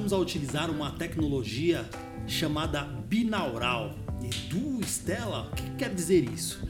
[0.00, 1.84] começamos a utilizar uma tecnologia
[2.26, 3.94] chamada binaural.
[4.22, 6.66] Edu, Stella, o que quer dizer isso?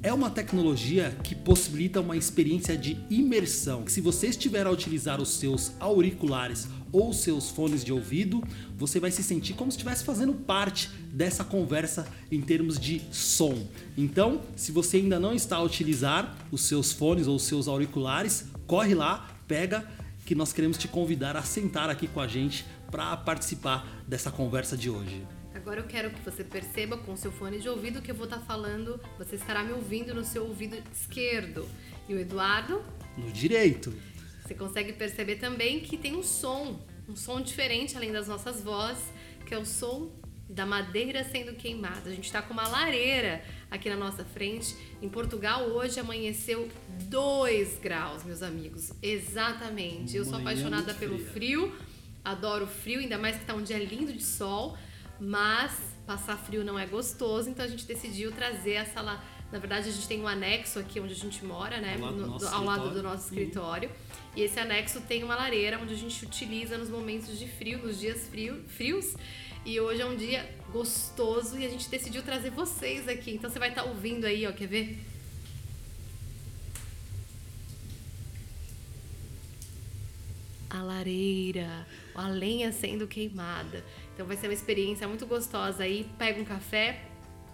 [0.00, 3.84] É uma tecnologia que possibilita uma experiência de imersão.
[3.88, 8.44] Se você estiver a utilizar os seus auriculares ou seus fones de ouvido,
[8.76, 13.66] você vai se sentir como se estivesse fazendo parte dessa conversa em termos de som.
[13.96, 18.44] Então, se você ainda não está a utilizar os seus fones ou os seus auriculares,
[18.68, 19.84] corre lá, pega
[20.28, 24.76] que nós queremos te convidar a sentar aqui com a gente para participar dessa conversa
[24.76, 25.26] de hoje.
[25.54, 28.40] Agora eu quero que você perceba com seu fone de ouvido que eu vou estar
[28.40, 31.66] falando, você estará me ouvindo no seu ouvido esquerdo
[32.06, 32.84] e o Eduardo
[33.16, 33.90] no direito.
[34.44, 39.04] Você consegue perceber também que tem um som, um som diferente além das nossas vozes,
[39.46, 40.10] que é o som
[40.48, 42.08] da madeira sendo queimada.
[42.10, 44.76] A gente está com uma lareira aqui na nossa frente.
[45.02, 46.68] Em Portugal hoje amanheceu
[47.08, 48.92] 2 graus, meus amigos.
[49.02, 50.16] Exatamente.
[50.16, 51.74] Eu sou apaixonada pelo frio,
[52.24, 54.76] adoro o frio, ainda mais que está um dia lindo de sol
[55.20, 55.72] mas
[56.06, 59.22] passar frio não é gostoso, então a gente decidiu trazer essa lá.
[59.50, 61.94] Na verdade, a gente tem um anexo aqui onde a gente mora, né?
[61.94, 63.38] Ao lado, no, do, ao lado do nosso uhum.
[63.40, 63.90] escritório.
[64.36, 67.98] E esse anexo tem uma lareira onde a gente utiliza nos momentos de frio, nos
[67.98, 69.16] dias frio, frios.
[69.68, 73.32] E hoje é um dia gostoso e a gente decidiu trazer vocês aqui.
[73.32, 74.98] Então você vai estar tá ouvindo aí, ó, quer ver?
[80.70, 83.84] A lareira, a lenha sendo queimada.
[84.14, 86.10] Então vai ser uma experiência muito gostosa aí.
[86.16, 87.04] Pega um café.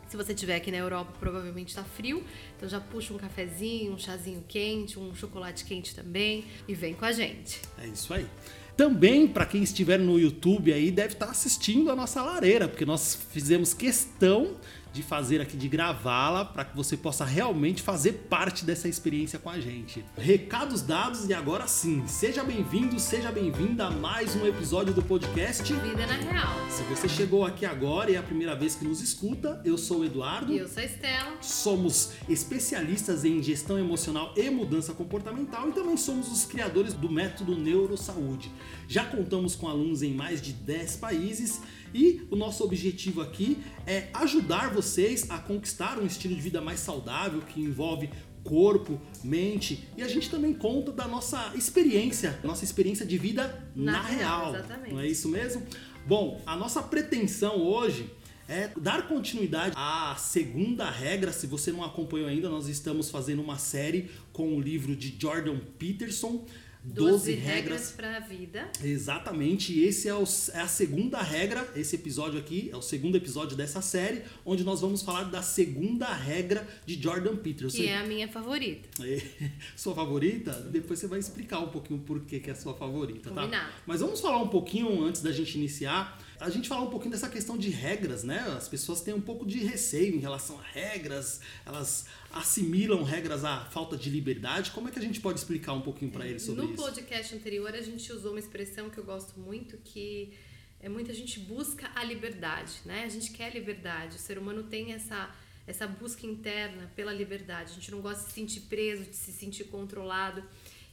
[0.07, 2.25] Se você estiver aqui na Europa, provavelmente está frio.
[2.57, 7.07] Então já puxa um cafezinho, um chazinho quente, um chocolate quente também e vem com
[7.07, 7.61] a gente.
[7.77, 8.29] É isso aí.
[8.77, 12.85] Também, para quem estiver no YouTube aí, deve estar tá assistindo a nossa lareira, porque
[12.85, 14.57] nós fizemos questão
[14.95, 19.51] de fazer aqui, de gravá-la, para que você possa realmente fazer parte dessa experiência com
[19.51, 20.05] a gente.
[20.17, 25.65] Recados dados e agora sim, seja bem-vindo, seja bem-vinda a mais um episódio do podcast
[25.65, 26.71] Vida na Real.
[26.71, 29.99] Se você chegou aqui agora e é a primeira vez que nos escuta, eu sou
[29.99, 30.53] o Eduardo.
[30.53, 31.33] E eu sou a Estela.
[31.41, 37.57] Somos especialistas em gestão emocional e mudança comportamental e também somos os criadores do método
[37.57, 38.53] Neurosaúde.
[38.87, 41.61] Já contamos com alunos em mais de 10 países
[41.95, 43.57] e o nosso objetivo aqui
[43.87, 48.11] é ajudar vocês a conquistar um estilo de vida mais saudável que envolve
[48.43, 53.93] corpo, mente e a gente também conta da nossa experiência, nossa experiência de vida na,
[53.93, 54.55] na real.
[54.55, 54.93] Exatamente.
[54.93, 55.63] Não é isso mesmo?
[56.07, 58.11] Bom, a nossa pretensão hoje
[58.47, 61.33] é dar continuidade à segunda regra.
[61.33, 65.59] Se você não acompanhou ainda, nós estamos fazendo uma série com o livro de Jordan
[65.79, 66.45] Peterson
[66.85, 68.71] 12, regras para a vida.
[68.83, 73.17] Exatamente, e esse é, o, é, a segunda regra, esse episódio aqui é o segundo
[73.17, 77.79] episódio dessa série, onde nós vamos falar da segunda regra de Jordan Peterson.
[77.79, 78.89] Que é a minha favorita.
[79.03, 79.23] É,
[79.75, 80.53] sua favorita?
[80.53, 83.43] Depois você vai explicar um pouquinho por que, que é a sua favorita, tá?
[83.43, 83.73] Combinado.
[83.73, 83.79] tá?
[83.87, 87.29] Mas vamos falar um pouquinho, antes da gente iniciar, a gente falar um pouquinho dessa
[87.29, 88.41] questão de regras, né?
[88.57, 93.65] As pessoas têm um pouco de receio em relação a regras, elas assimilam regras à
[93.67, 94.71] falta de liberdade.
[94.73, 96.83] Como é que a gente pode explicar um pouquinho para eles sobre no isso?
[96.83, 100.33] No podcast anterior a gente usou uma expressão que eu gosto muito que
[100.81, 103.05] é muita gente busca a liberdade, né?
[103.05, 104.17] A gente quer liberdade.
[104.17, 105.35] O ser humano tem essa
[105.67, 107.73] essa busca interna pela liberdade.
[107.73, 110.45] A gente não gosta de se sentir preso, de se sentir controlado.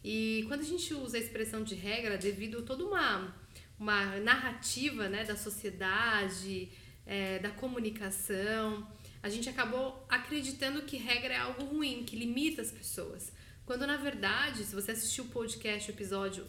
[0.04, 3.36] E quando a gente usa a expressão de regra, devido a toda uma
[3.82, 6.70] uma narrativa né, da sociedade,
[7.04, 8.88] é, da comunicação,
[9.24, 13.34] a gente acabou acreditando que regra é algo ruim, que limita as pessoas.
[13.66, 16.46] Quando na verdade, se você assistiu o podcast, o episódio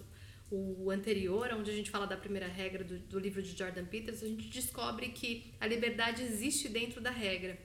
[0.50, 4.26] o anterior, onde a gente fala da primeira regra do, do livro de Jordan Peterson,
[4.26, 7.58] a gente descobre que a liberdade existe dentro da regra.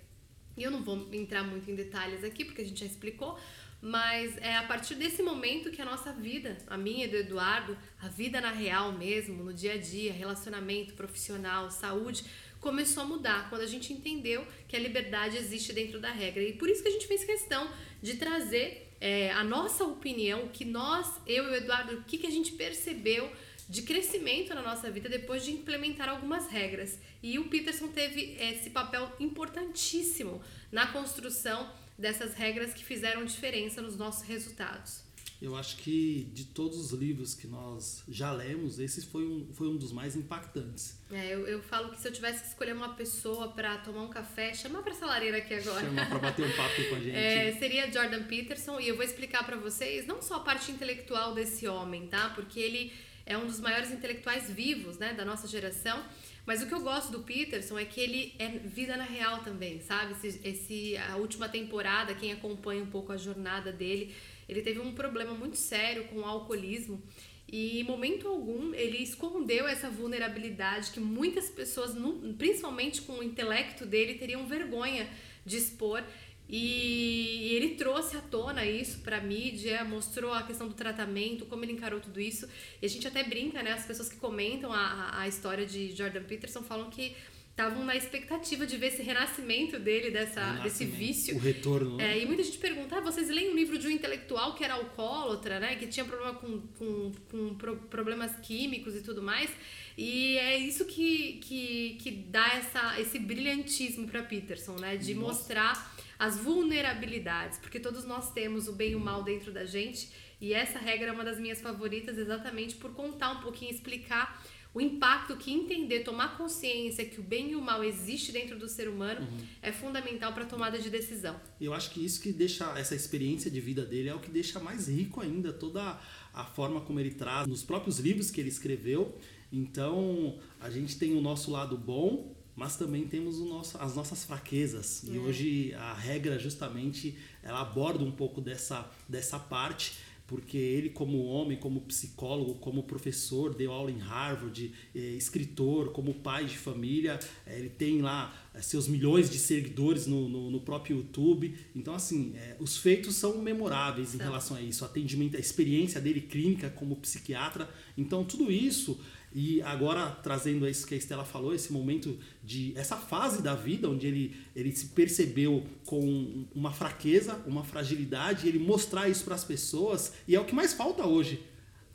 [0.55, 3.37] E eu não vou entrar muito em detalhes aqui, porque a gente já explicou,
[3.81, 7.77] mas é a partir desse momento que a nossa vida, a minha e do Eduardo,
[8.01, 12.25] a vida na real mesmo, no dia a dia, relacionamento profissional, saúde,
[12.59, 16.41] começou a mudar quando a gente entendeu que a liberdade existe dentro da regra.
[16.41, 17.69] E por isso que a gente fez questão
[18.01, 22.17] de trazer é, a nossa opinião, o que nós, eu e o Eduardo, o que,
[22.17, 23.31] que a gente percebeu
[23.69, 26.97] de crescimento na nossa vida depois de implementar algumas regras.
[27.21, 30.41] E o Peterson teve esse papel importantíssimo
[30.71, 35.07] na construção dessas regras que fizeram diferença nos nossos resultados.
[35.39, 39.67] Eu acho que de todos os livros que nós já lemos, esse foi um, foi
[39.67, 40.97] um dos mais impactantes.
[41.11, 44.09] É, eu, eu falo que se eu tivesse que escolher uma pessoa para tomar um
[44.09, 45.85] café, chamar para essa lareira aqui agora.
[45.85, 47.15] Chamar para bater um papo com a gente.
[47.15, 51.35] É, seria Jordan Peterson e eu vou explicar para vocês não só a parte intelectual
[51.35, 52.31] desse homem, tá?
[52.31, 52.91] Porque ele
[53.23, 56.03] é um dos maiores intelectuais vivos, né, da nossa geração.
[56.47, 59.81] Mas o que eu gosto do Peterson é que ele é vida na real também,
[59.81, 60.13] sabe?
[60.13, 64.15] Esse, esse, a última temporada, quem acompanha um pouco a jornada dele,
[64.47, 67.03] ele teve um problema muito sério com o alcoolismo
[67.51, 71.93] e em momento algum ele escondeu essa vulnerabilidade que muitas pessoas,
[72.37, 75.05] principalmente com o intelecto dele, teriam vergonha
[75.45, 76.01] de expor.
[76.49, 81.63] E ele trouxe à tona isso para a mídia, mostrou a questão do tratamento, como
[81.65, 82.47] ele encarou tudo isso.
[82.81, 83.73] E a gente até brinca, né?
[83.73, 87.15] As pessoas que comentam a, a história de Jordan Peterson falam que
[87.57, 91.35] estavam na expectativa de ver esse renascimento dele, dessa, desse vício.
[91.35, 91.97] O retorno.
[91.97, 92.13] Né?
[92.13, 94.75] É, e muita gente pergunta: ah, vocês leem um livro de um intelectual que era
[94.75, 95.75] alcoólatra, né?
[95.75, 97.55] Que tinha problema com, com, com
[97.89, 99.49] problemas químicos e tudo mais.
[99.97, 104.95] E é isso que, que, que dá essa, esse brilhantismo para Peterson, né?
[104.95, 105.27] De Nossa.
[105.27, 110.11] mostrar as vulnerabilidades, porque todos nós temos o bem e o mal dentro da gente.
[110.39, 114.41] E essa regra é uma das minhas favoritas, exatamente por contar um pouquinho, explicar
[114.77, 118.67] o impacto que entender, tomar consciência que o bem e o mal existe dentro do
[118.67, 119.45] ser humano uhum.
[119.59, 121.35] é fundamental para a tomada de decisão.
[121.59, 124.59] Eu acho que isso que deixa essa experiência de vida dele é o que deixa
[124.59, 125.99] mais rico ainda toda
[126.31, 129.17] a forma como ele traz nos próprios livros que ele escreveu.
[129.51, 135.03] Então, a gente tem o nosso lado bom, mas também temos nosso, as nossas fraquezas.
[135.03, 135.19] E é.
[135.19, 139.93] hoje a regra justamente ela aborda um pouco dessa, dessa parte
[140.27, 146.13] porque ele como homem, como psicólogo, como professor, deu aula em Harvard, é, escritor, como
[146.15, 150.97] pai de família, é, ele tem lá seus milhões de seguidores no, no, no próprio
[150.97, 151.55] YouTube.
[151.73, 156.01] Então, assim, é, os feitos são memoráveis em relação a isso, o atendimento, a experiência
[156.01, 157.69] dele clínica como psiquiatra.
[157.97, 158.99] Então, tudo isso
[159.33, 163.89] e agora trazendo isso que a Estela falou, esse momento de essa fase da vida
[163.89, 169.43] onde ele, ele se percebeu com uma fraqueza, uma fragilidade, ele mostrar isso para as
[169.43, 171.43] pessoas e é o que mais falta hoje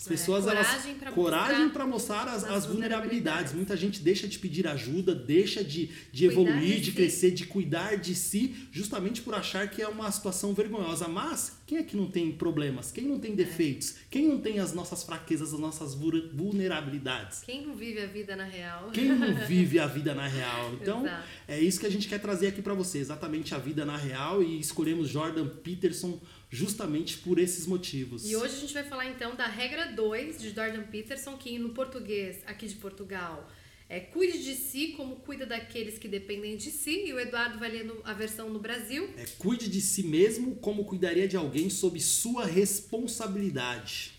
[0.02, 1.14] as pessoas, é, coragem elas.
[1.14, 3.52] Coragem para mostrar as, as vulnerabilidades.
[3.52, 7.96] Muita gente deixa de pedir ajuda, deixa de, de evoluir, de, de crescer, de cuidar
[7.96, 11.06] de si, justamente por achar que é uma situação vergonhosa.
[11.06, 12.90] Mas quem é que não tem problemas?
[12.90, 13.36] Quem não tem é.
[13.36, 13.94] defeitos?
[14.10, 17.42] Quem não tem as nossas fraquezas, as nossas vulnerabilidades?
[17.42, 18.90] Quem não vive a vida na real?
[18.92, 20.72] Quem não vive a vida na real?
[20.74, 21.08] Então,
[21.46, 24.42] é isso que a gente quer trazer aqui para você, exatamente a vida na real.
[24.42, 26.20] E escolhemos Jordan Peterson
[26.52, 28.30] justamente por esses motivos.
[28.30, 31.70] E hoje a gente vai falar então da regra 2 de Jordan Peterson, que no
[31.70, 33.50] português aqui de Portugal
[33.88, 37.70] é cuide de si como cuida daqueles que dependem de si, e o Eduardo vai
[37.70, 39.08] lendo a versão no Brasil.
[39.16, 44.12] É cuide de si mesmo como cuidaria de alguém sob sua responsabilidade.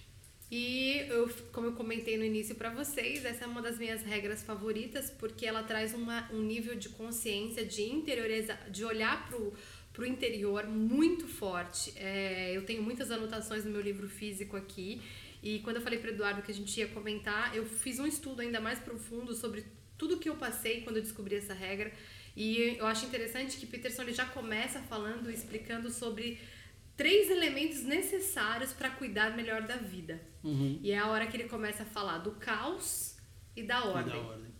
[0.52, 4.44] E eu, como eu comentei no início para vocês, essa é uma das minhas regras
[4.44, 9.52] favoritas, porque ela traz uma, um nível de consciência, de interiorizar, de olhar pro
[9.94, 11.94] para o interior muito forte.
[11.96, 15.02] É, eu tenho muitas anotações no meu livro físico aqui.
[15.42, 18.42] E quando eu falei para Eduardo que a gente ia comentar, eu fiz um estudo
[18.42, 19.66] ainda mais profundo sobre
[19.98, 21.92] tudo que eu passei quando eu descobri essa regra.
[22.36, 26.40] E eu acho interessante que Peterson ele já começa falando, explicando sobre
[26.98, 30.20] três elementos necessários para cuidar melhor da vida.
[30.44, 30.80] Uhum.
[30.82, 33.18] E é a hora que ele começa a falar do caos
[33.56, 34.16] e da ordem.
[34.16, 34.52] E, da ordem.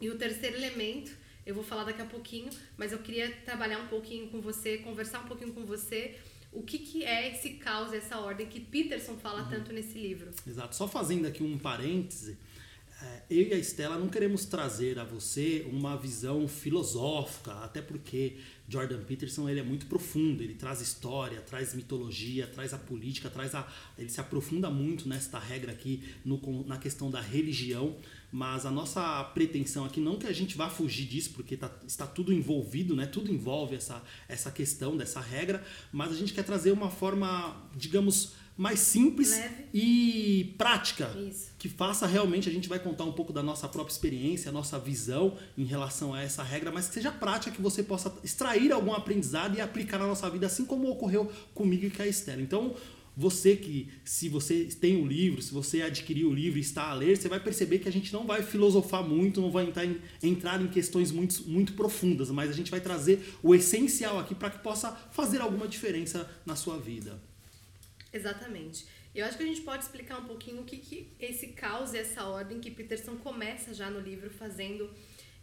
[0.00, 1.16] e o terceiro elemento
[1.48, 5.20] eu vou falar daqui a pouquinho, mas eu queria trabalhar um pouquinho com você, conversar
[5.20, 6.14] um pouquinho com você
[6.52, 9.48] o que, que é esse caos, essa ordem que Peterson fala uhum.
[9.48, 10.30] tanto nesse livro.
[10.46, 10.76] Exato.
[10.76, 12.36] Só fazendo aqui um parêntese,
[13.00, 18.36] é, eu e a Estela não queremos trazer a você uma visão filosófica, até porque
[18.68, 23.54] Jordan Peterson ele é muito profundo, ele traz história, traz mitologia, traz a política, traz
[23.54, 23.66] a,
[23.96, 27.96] ele se aprofunda muito nesta regra aqui no, na questão da religião,
[28.30, 32.06] mas a nossa pretensão aqui não que a gente vá fugir disso, porque tá, está
[32.06, 33.06] tudo envolvido, né?
[33.06, 38.32] tudo envolve essa, essa questão dessa regra, mas a gente quer trazer uma forma, digamos,
[38.58, 39.64] mais simples Leve.
[39.72, 41.16] e prática.
[41.16, 41.52] Isso.
[41.56, 44.78] Que faça realmente, a gente vai contar um pouco da nossa própria experiência, a nossa
[44.80, 48.92] visão em relação a essa regra, mas que seja prática, que você possa extrair algum
[48.92, 52.42] aprendizado e aplicar na nossa vida, assim como ocorreu comigo e com a Estela.
[52.42, 52.74] Então,
[53.18, 56.94] você que, se você tem o livro, se você adquiriu o livro e está a
[56.94, 60.00] ler, você vai perceber que a gente não vai filosofar muito, não vai entrar em,
[60.22, 64.50] entrar em questões muito, muito profundas, mas a gente vai trazer o essencial aqui para
[64.50, 67.20] que possa fazer alguma diferença na sua vida.
[68.12, 68.86] Exatamente.
[69.12, 71.98] Eu acho que a gente pode explicar um pouquinho o que, que esse caos e
[71.98, 74.88] essa ordem que Peterson começa já no livro fazendo,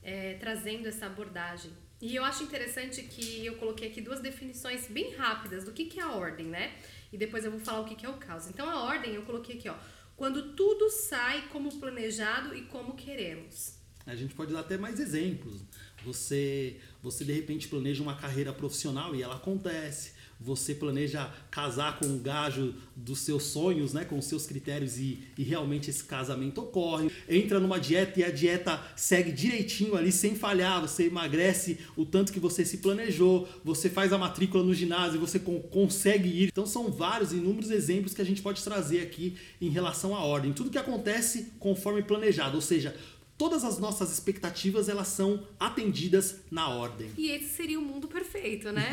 [0.01, 1.71] é, trazendo essa abordagem.
[2.01, 5.99] E eu acho interessante que eu coloquei aqui duas definições bem rápidas do que, que
[5.99, 6.73] é a ordem, né?
[7.15, 8.47] E depois eu vou falar o que é o caos.
[8.47, 9.75] Então a ordem eu coloquei aqui, ó.
[10.17, 13.75] Quando tudo sai como planejado e como queremos.
[14.05, 15.61] A gente pode dar até mais exemplos.
[16.03, 20.11] Você, você de repente planeja uma carreira profissional e ela acontece.
[20.39, 25.19] Você planeja casar com o gajo dos seus sonhos, né, com os seus critérios e,
[25.37, 27.09] e realmente esse casamento ocorre.
[27.27, 32.31] Entra numa dieta e a dieta segue direitinho ali sem falhar, você emagrece o tanto
[32.31, 36.47] que você se planejou, você faz a matrícula no ginásio, você consegue ir.
[36.47, 40.53] Então são vários inúmeros exemplos que a gente pode trazer aqui em relação à ordem.
[40.53, 42.95] Tudo que acontece conforme planejado, ou seja,
[43.37, 47.11] todas as nossas expectativas elas são atendidas na ordem.
[47.17, 48.89] E esse seria o mundo perfeito, né?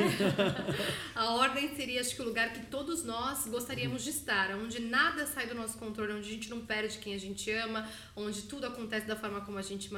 [1.15, 5.27] a ordem seria, acho que, o lugar que todos nós gostaríamos de estar, onde nada
[5.27, 8.67] sai do nosso controle, onde a gente não perde quem a gente ama, onde tudo
[8.67, 9.91] acontece da forma como a gente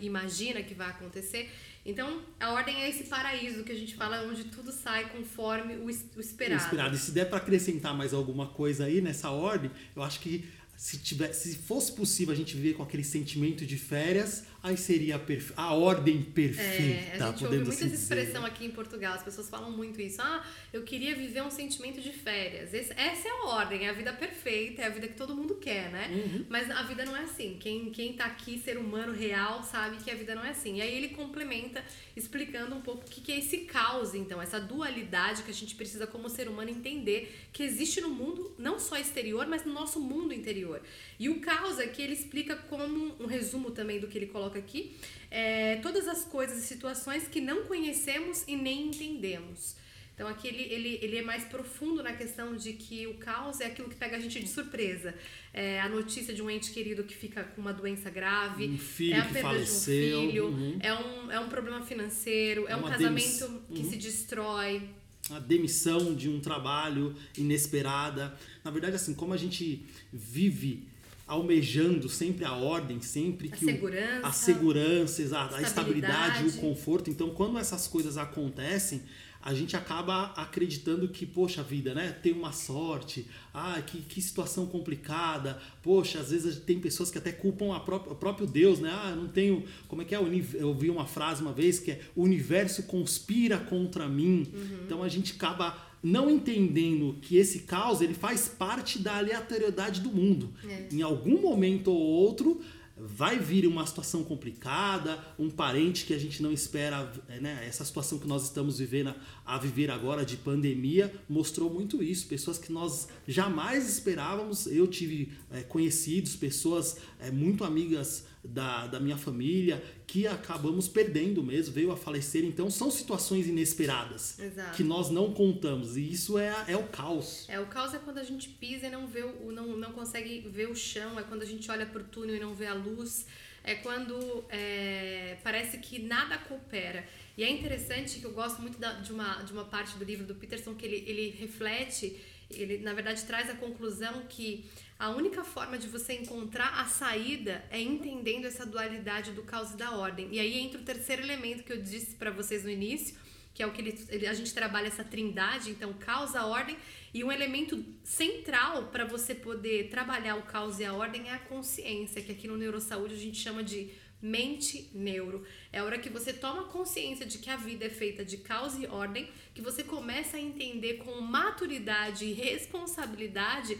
[0.00, 1.50] imagina que vai acontecer.
[1.84, 5.88] Então, a ordem é esse paraíso que a gente fala, onde tudo sai conforme o
[5.88, 6.60] esperado.
[6.60, 6.94] O esperado.
[6.96, 10.44] E se der para acrescentar mais alguma coisa aí nessa ordem, eu acho que
[10.76, 15.16] se, tiver, se fosse possível a gente viver com aquele sentimento de férias, aí seria
[15.16, 17.16] a, a ordem perfeita.
[17.16, 18.46] É, a gente ouve muito essa expressão dizer.
[18.46, 20.20] aqui em Portugal, as pessoas falam muito isso.
[20.20, 22.74] Ah, eu queria viver um sentimento de férias.
[22.74, 25.54] Esse, essa é a ordem, é a vida perfeita, é a vida que todo mundo
[25.54, 26.08] quer, né?
[26.10, 26.46] Uhum.
[26.48, 27.56] Mas a vida não é assim.
[27.60, 30.78] Quem, quem tá aqui, ser humano real, sabe que a vida não é assim.
[30.78, 31.84] E aí ele complementa
[32.16, 35.74] explicando um pouco o que, que é esse caos, então, essa dualidade que a gente
[35.74, 40.00] precisa, como ser humano, entender que existe no mundo, não só exterior, mas no nosso
[40.00, 40.82] mundo interior.
[41.18, 44.96] E o caos aqui ele explica como um resumo também do que ele coloca aqui,
[45.30, 49.76] é, todas as coisas e situações que não conhecemos e nem entendemos.
[50.16, 53.66] Então aqui ele, ele, ele é mais profundo na questão de que o caos é
[53.66, 55.14] aquilo que pega a gente de surpresa.
[55.52, 59.14] É a notícia de um ente querido que fica com uma doença grave, um filho
[59.14, 60.78] é a perda faleceu, de um filho, uhum.
[60.80, 63.74] é, um, é um problema financeiro, é, é um casamento uhum.
[63.74, 64.88] que se destrói.
[65.30, 68.34] A demissão de um trabalho inesperada.
[68.64, 70.88] Na verdade, assim, como a gente vive
[71.26, 76.52] almejando sempre a ordem, sempre a que segurança, o, a segurança, a, a estabilidade, o
[76.58, 77.10] conforto.
[77.10, 79.02] Então, quando essas coisas acontecem,
[79.46, 82.10] a gente acaba acreditando que, poxa vida, né?
[82.10, 87.30] Tem uma sorte, ah, que, que situação complicada, poxa, às vezes tem pessoas que até
[87.30, 88.90] culpam a própria, o próprio Deus, né?
[88.90, 89.64] Ah, não tenho.
[89.86, 90.18] Como é que é?
[90.18, 94.50] Eu ouvi uma frase uma vez que é: o universo conspira contra mim.
[94.52, 94.80] Uhum.
[94.84, 100.10] Então a gente acaba não entendendo que esse caos ele faz parte da aleatoriedade do
[100.10, 100.52] mundo.
[100.68, 100.88] É.
[100.92, 102.60] Em algum momento ou outro
[102.98, 107.62] vai vir uma situação complicada, um parente que a gente não espera, né?
[107.66, 109.14] Essa situação que nós estamos vivendo
[109.46, 112.26] a viver agora de pandemia mostrou muito isso.
[112.26, 114.66] Pessoas que nós jamais esperávamos.
[114.66, 121.42] Eu tive é, conhecidos, pessoas é, muito amigas da, da minha família que acabamos perdendo
[121.42, 122.44] mesmo, veio a falecer.
[122.44, 124.76] Então são situações inesperadas Exato.
[124.76, 127.46] que nós não contamos e isso é, é o caos.
[127.48, 130.40] É, o caos é quando a gente pisa e não, vê o, não, não consegue
[130.48, 132.74] ver o chão, é quando a gente olha para o túnel e não vê a
[132.74, 133.26] luz,
[133.64, 137.04] é quando é, parece que nada coopera.
[137.36, 140.24] E é interessante que eu gosto muito da, de, uma, de uma parte do livro
[140.24, 142.18] do Peterson que ele, ele reflete,
[142.50, 144.64] ele na verdade traz a conclusão que
[144.98, 149.76] a única forma de você encontrar a saída é entendendo essa dualidade do caos e
[149.76, 150.28] da ordem.
[150.32, 153.14] E aí entra o terceiro elemento que eu disse para vocês no início,
[153.52, 156.76] que é o que ele, ele, a gente trabalha essa trindade, então caos, a ordem,
[157.12, 161.38] e um elemento central para você poder trabalhar o caos e a ordem é a
[161.38, 165.46] consciência, que aqui no Neurosaúde a gente chama de mente neuro.
[165.72, 168.86] É hora que você toma consciência de que a vida é feita de caos e
[168.86, 173.78] ordem, que você começa a entender com maturidade e responsabilidade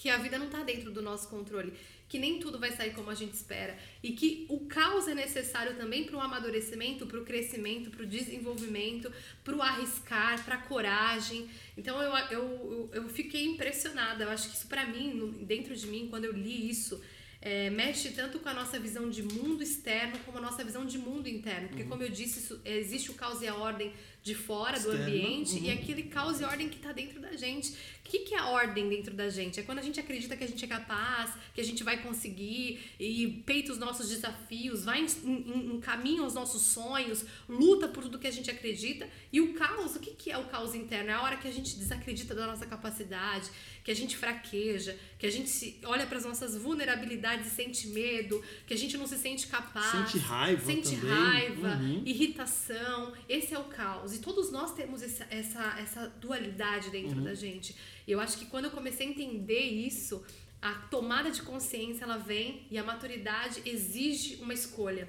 [0.00, 1.74] que a vida não está dentro do nosso controle,
[2.08, 5.76] que nem tudo vai sair como a gente espera e que o caos é necessário
[5.76, 9.12] também para o amadurecimento, para o crescimento, para o desenvolvimento,
[9.44, 11.50] para o arriscar, para a coragem.
[11.76, 14.24] Então eu, eu, eu, fiquei impressionada.
[14.24, 16.98] Eu acho que isso para mim, dentro de mim, quando eu li isso,
[17.42, 20.98] é, mexe tanto com a nossa visão de mundo externo como a nossa visão de
[20.98, 21.68] mundo interno.
[21.68, 21.88] Porque, uhum.
[21.88, 24.98] como eu disse, isso, existe o caos e a ordem de fora Externo.
[24.98, 25.64] do ambiente uhum.
[25.64, 27.70] e aquele caos e ordem que está dentro da gente.
[27.70, 29.60] O que, que é a ordem dentro da gente?
[29.60, 32.80] É quando a gente acredita que a gente é capaz, que a gente vai conseguir
[32.98, 38.32] e peita os nossos desafios, vai encaminha os nossos sonhos, luta por tudo que a
[38.32, 39.08] gente acredita.
[39.32, 41.10] E o caos, o que, que é o caos interno?
[41.10, 43.48] É a hora que a gente desacredita da nossa capacidade,
[43.84, 48.42] que a gente fraqueja, que a gente olha para as nossas vulnerabilidades e sente medo,
[48.66, 50.10] que a gente não se sente capaz.
[50.10, 50.64] Sente raiva.
[50.64, 51.10] Sente também.
[51.10, 52.02] raiva, uhum.
[52.04, 53.12] irritação.
[53.28, 54.09] Esse é o caos.
[54.14, 57.24] E todos nós temos essa, essa, essa dualidade dentro uhum.
[57.24, 57.74] da gente.
[58.06, 60.24] E eu acho que quando eu comecei a entender isso,
[60.60, 65.08] a tomada de consciência ela vem e a maturidade exige uma escolha.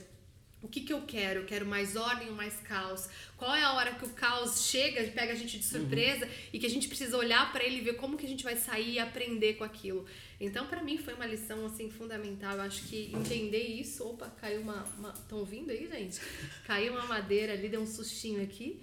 [0.62, 1.40] O que, que eu quero?
[1.40, 3.10] Eu quero mais ordem ou mais caos?
[3.36, 6.32] Qual é a hora que o caos chega, pega a gente de surpresa uhum.
[6.54, 8.56] e que a gente precisa olhar para ele e ver como que a gente vai
[8.56, 10.06] sair e aprender com aquilo?
[10.44, 12.56] Então, para mim, foi uma lição assim fundamental.
[12.56, 14.04] Eu acho que entender isso.
[14.04, 14.84] Opa, caiu uma.
[15.14, 16.20] Estão ouvindo aí, gente?
[16.66, 18.82] Caiu uma madeira ali, deu um sustinho aqui.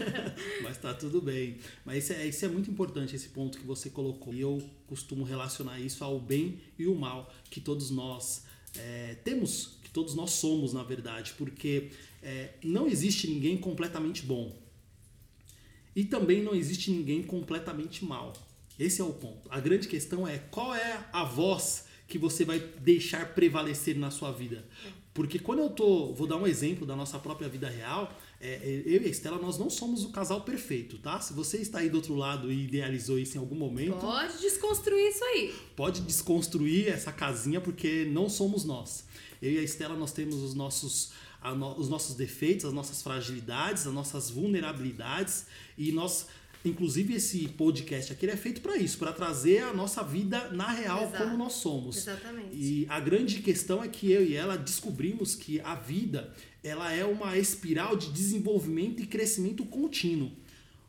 [0.62, 1.58] Mas tá tudo bem.
[1.84, 4.34] Mas isso é, isso é muito importante, esse ponto que você colocou.
[4.34, 8.44] E eu costumo relacionar isso ao bem e o mal que todos nós
[8.76, 11.88] é, temos todos nós somos, na verdade, porque
[12.22, 14.54] é, não existe ninguém completamente bom.
[15.94, 18.34] E também não existe ninguém completamente mal.
[18.78, 19.48] Esse é o ponto.
[19.50, 24.30] A grande questão é qual é a voz que você vai deixar prevalecer na sua
[24.30, 24.64] vida.
[25.16, 26.12] Porque quando eu tô.
[26.12, 28.14] Vou dar um exemplo da nossa própria vida real.
[28.38, 31.18] É, é, eu e a Estela, nós não somos o casal perfeito, tá?
[31.20, 33.96] Se você está aí do outro lado e idealizou isso em algum momento.
[33.96, 35.54] Pode desconstruir isso aí.
[35.74, 39.06] Pode desconstruir essa casinha, porque não somos nós.
[39.40, 41.12] Eu e a Estela, nós temos os nossos,
[41.78, 45.46] os nossos defeitos, as nossas fragilidades, as nossas vulnerabilidades
[45.78, 46.26] e nós
[46.68, 51.04] Inclusive, esse podcast aqui é feito para isso, para trazer a nossa vida na real
[51.04, 51.24] Exato.
[51.24, 51.96] como nós somos.
[51.96, 52.54] Exatamente.
[52.54, 56.32] E a grande questão é que eu e ela descobrimos que a vida
[56.62, 60.32] ela é uma espiral de desenvolvimento e crescimento contínuo.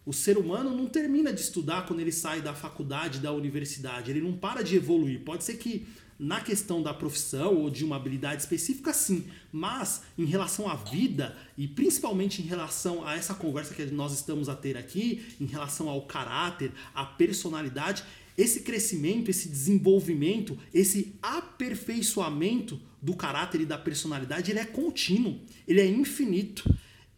[0.05, 4.10] O ser humano não termina de estudar quando ele sai da faculdade, da universidade.
[4.10, 5.19] Ele não para de evoluir.
[5.25, 5.86] Pode ser que
[6.20, 9.26] na questão da profissão ou de uma habilidade específica, sim.
[9.52, 14.50] Mas em relação à vida e principalmente em relação a essa conversa que nós estamos
[14.50, 18.04] a ter aqui, em relação ao caráter, à personalidade,
[18.38, 25.82] esse crescimento, esse desenvolvimento, esse aperfeiçoamento do caráter e da personalidade, ele é contínuo, ele
[25.82, 26.64] é infinito.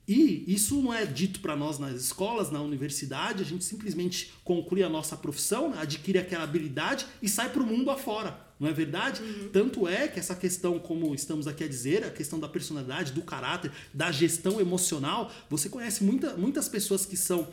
[0.08, 4.82] E isso não é dito para nós nas escolas, na universidade, a gente simplesmente conclui
[4.82, 9.22] a nossa profissão, adquire aquela habilidade e sai para o mundo afora não é verdade?
[9.22, 9.50] Uhum.
[9.54, 13.22] Tanto é que essa questão, como estamos aqui a dizer, a questão da personalidade, do
[13.22, 17.48] caráter, da gestão emocional, você conhece muita, muitas pessoas que são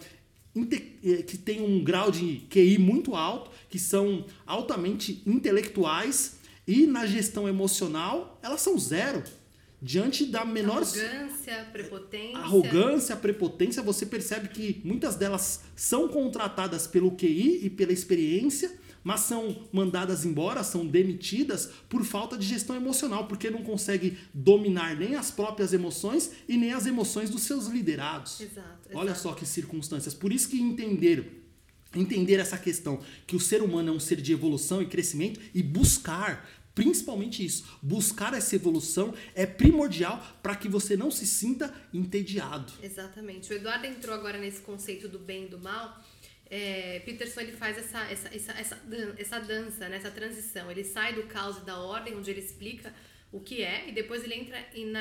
[0.57, 7.07] eh, que têm um grau de QI muito alto, que são altamente intelectuais e na
[7.07, 9.23] gestão emocional elas são zero.
[9.81, 10.83] Diante da menor.
[10.83, 12.39] Arrogância, prepotência.
[12.39, 18.75] Arrogância, prepotência, você percebe que muitas delas são contratadas pelo QI e pela experiência,
[19.07, 24.97] mas são mandadas embora, são demitidas por falta de gestão emocional, porque não consegue dominar
[24.97, 28.41] nem as próprias emoções e nem as emoções dos seus liderados.
[28.41, 29.21] Exato, Olha exato.
[29.21, 30.13] só que circunstâncias.
[30.13, 31.45] Por isso que entender
[31.95, 35.63] entender essa questão que o ser humano é um ser de evolução e crescimento e
[35.63, 42.71] buscar principalmente isso, buscar essa evolução é primordial para que você não se sinta entediado.
[42.83, 43.51] Exatamente.
[43.51, 46.05] O Eduardo entrou agora nesse conceito do bem e do mal
[46.49, 48.83] é, Peterson ele faz essa, essa, essa, essa,
[49.19, 50.71] essa dança, né, essa transição.
[50.71, 52.95] Ele sai do caos e da ordem, onde ele explica
[53.33, 54.59] o que é, e depois ele entra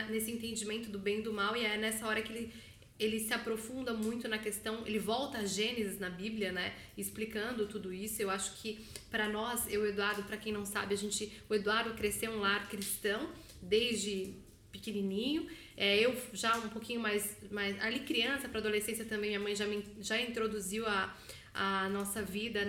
[0.10, 2.53] nesse entendimento do bem e do mal, e é nessa hora que ele,
[2.99, 7.93] ele se aprofunda muito na questão, ele volta a Gênesis na Bíblia, né, explicando tudo
[7.93, 8.21] isso.
[8.21, 11.53] Eu acho que para nós, eu e Eduardo, para quem não sabe, a gente, o
[11.53, 13.29] Eduardo cresceu um lar cristão
[13.62, 14.34] desde
[14.71, 15.47] pequenininho.
[15.77, 19.65] É, eu já um pouquinho mais, mais ali criança para adolescência também, minha mãe já
[19.65, 21.15] me já introduziu a
[21.55, 22.65] a nossa vida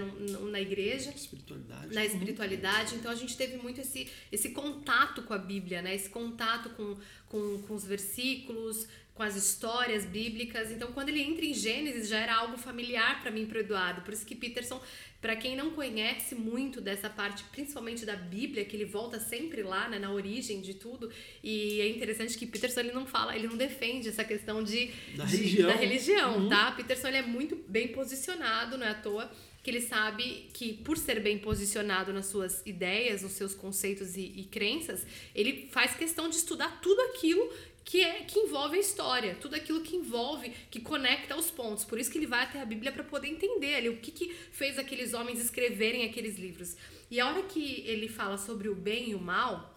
[0.49, 1.92] na igreja, espiritualidade.
[1.92, 2.94] na espiritualidade.
[2.94, 5.92] Então a gente teve muito esse, esse contato com a Bíblia, né?
[5.92, 6.96] Esse contato com,
[7.29, 10.70] com, com os versículos, com as histórias bíblicas.
[10.70, 14.02] Então, quando ele entra em Gênesis, já era algo familiar para mim para o Eduardo.
[14.02, 14.81] Por isso que Peterson,
[15.22, 19.88] para quem não conhece muito dessa parte, principalmente da Bíblia, que ele volta sempre lá,
[19.88, 21.11] né, na origem de tudo.
[21.42, 25.24] E é interessante que Peterson ele não fala, ele não defende essa questão de da
[25.24, 26.48] de, religião, da religião uhum.
[26.50, 26.72] tá?
[26.72, 29.31] Peterson ele é muito bem posicionado, não é à toa
[29.62, 34.33] que ele sabe que por ser bem posicionado nas suas ideias, nos seus conceitos e,
[34.37, 37.52] e crenças, ele faz questão de estudar tudo aquilo
[37.87, 41.85] que é que envolve a história, tudo aquilo que envolve, que conecta os pontos.
[41.85, 44.35] Por isso que ele vai até a Bíblia para poder entender ali o que, que
[44.51, 46.77] fez aqueles homens escreverem aqueles livros.
[47.09, 49.72] E a hora que ele fala sobre o bem e o mal,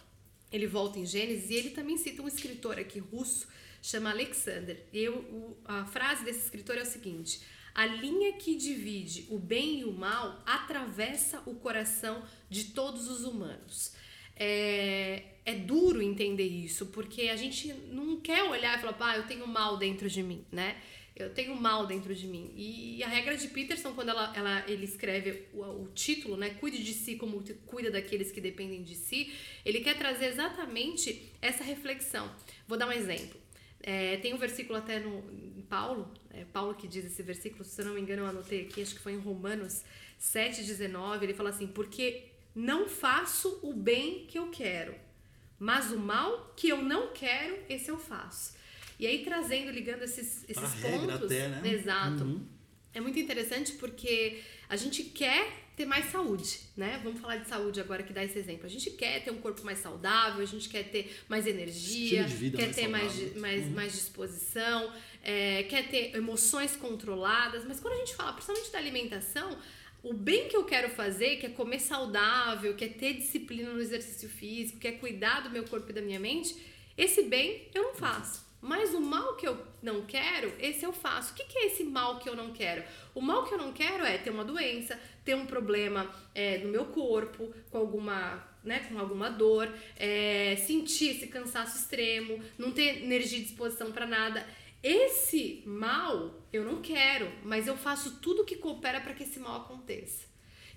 [0.51, 3.47] ele volta em Gênesis e ele também cita um escritor aqui russo,
[3.79, 4.83] chama Alexander.
[4.91, 7.41] E eu, o, a frase desse escritor é o seguinte:
[7.75, 13.23] a linha que divide o bem e o mal atravessa o coração de todos os
[13.23, 13.93] humanos.
[14.35, 19.23] É, é duro entender isso, porque a gente não quer olhar e falar, pá, eu
[19.23, 20.77] tenho mal dentro de mim, né?
[21.15, 22.53] Eu tenho mal dentro de mim.
[22.55, 26.51] E a regra de Peterson, quando ela, ela, ele escreve o, o título, né?
[26.51, 29.33] Cuide de si como cuida daqueles que dependem de si,
[29.65, 32.31] ele quer trazer exatamente essa reflexão.
[32.67, 33.39] Vou dar um exemplo.
[33.81, 35.23] É, tem um versículo até no
[35.63, 38.81] Paulo, é Paulo que diz esse versículo, se eu não me engano, eu anotei aqui,
[38.81, 39.83] acho que foi em Romanos
[40.21, 45.08] 7,19, ele fala assim: Porque não faço o bem que eu quero
[45.59, 48.53] Mas o mal que eu não quero, esse eu faço.
[48.97, 51.25] E aí, trazendo, ligando esses, esses pontos.
[51.25, 51.61] Até, né?
[51.65, 52.23] Exato.
[52.23, 52.45] Uhum.
[52.93, 56.99] É muito interessante porque a gente quer ter mais saúde, né?
[57.03, 58.65] Vamos falar de saúde agora que dá esse exemplo.
[58.65, 62.65] A gente quer ter um corpo mais saudável, a gente quer ter mais energia, quer
[62.65, 63.71] mais ter mais, mais, uhum.
[63.71, 64.91] mais disposição,
[65.23, 67.63] é, quer ter emoções controladas.
[67.65, 69.57] Mas quando a gente fala, principalmente da alimentação,
[70.01, 73.81] o bem que eu quero fazer, que é comer saudável, que é ter disciplina no
[73.81, 76.55] exercício físico, que é cuidar do meu corpo e da minha mente,
[76.97, 78.47] esse bem eu não faço.
[78.61, 81.31] Mas o mal que eu não quero, esse eu faço.
[81.31, 82.83] O que, que é esse mal que eu não quero?
[83.15, 86.69] O mal que eu não quero é ter uma doença, ter um problema é, no
[86.69, 93.03] meu corpo, com alguma, né, com alguma dor, é, sentir esse cansaço extremo, não ter
[93.03, 94.45] energia e disposição para nada.
[94.81, 99.61] Esse mal eu não quero, mas eu faço tudo que coopera para que esse mal
[99.61, 100.28] aconteça.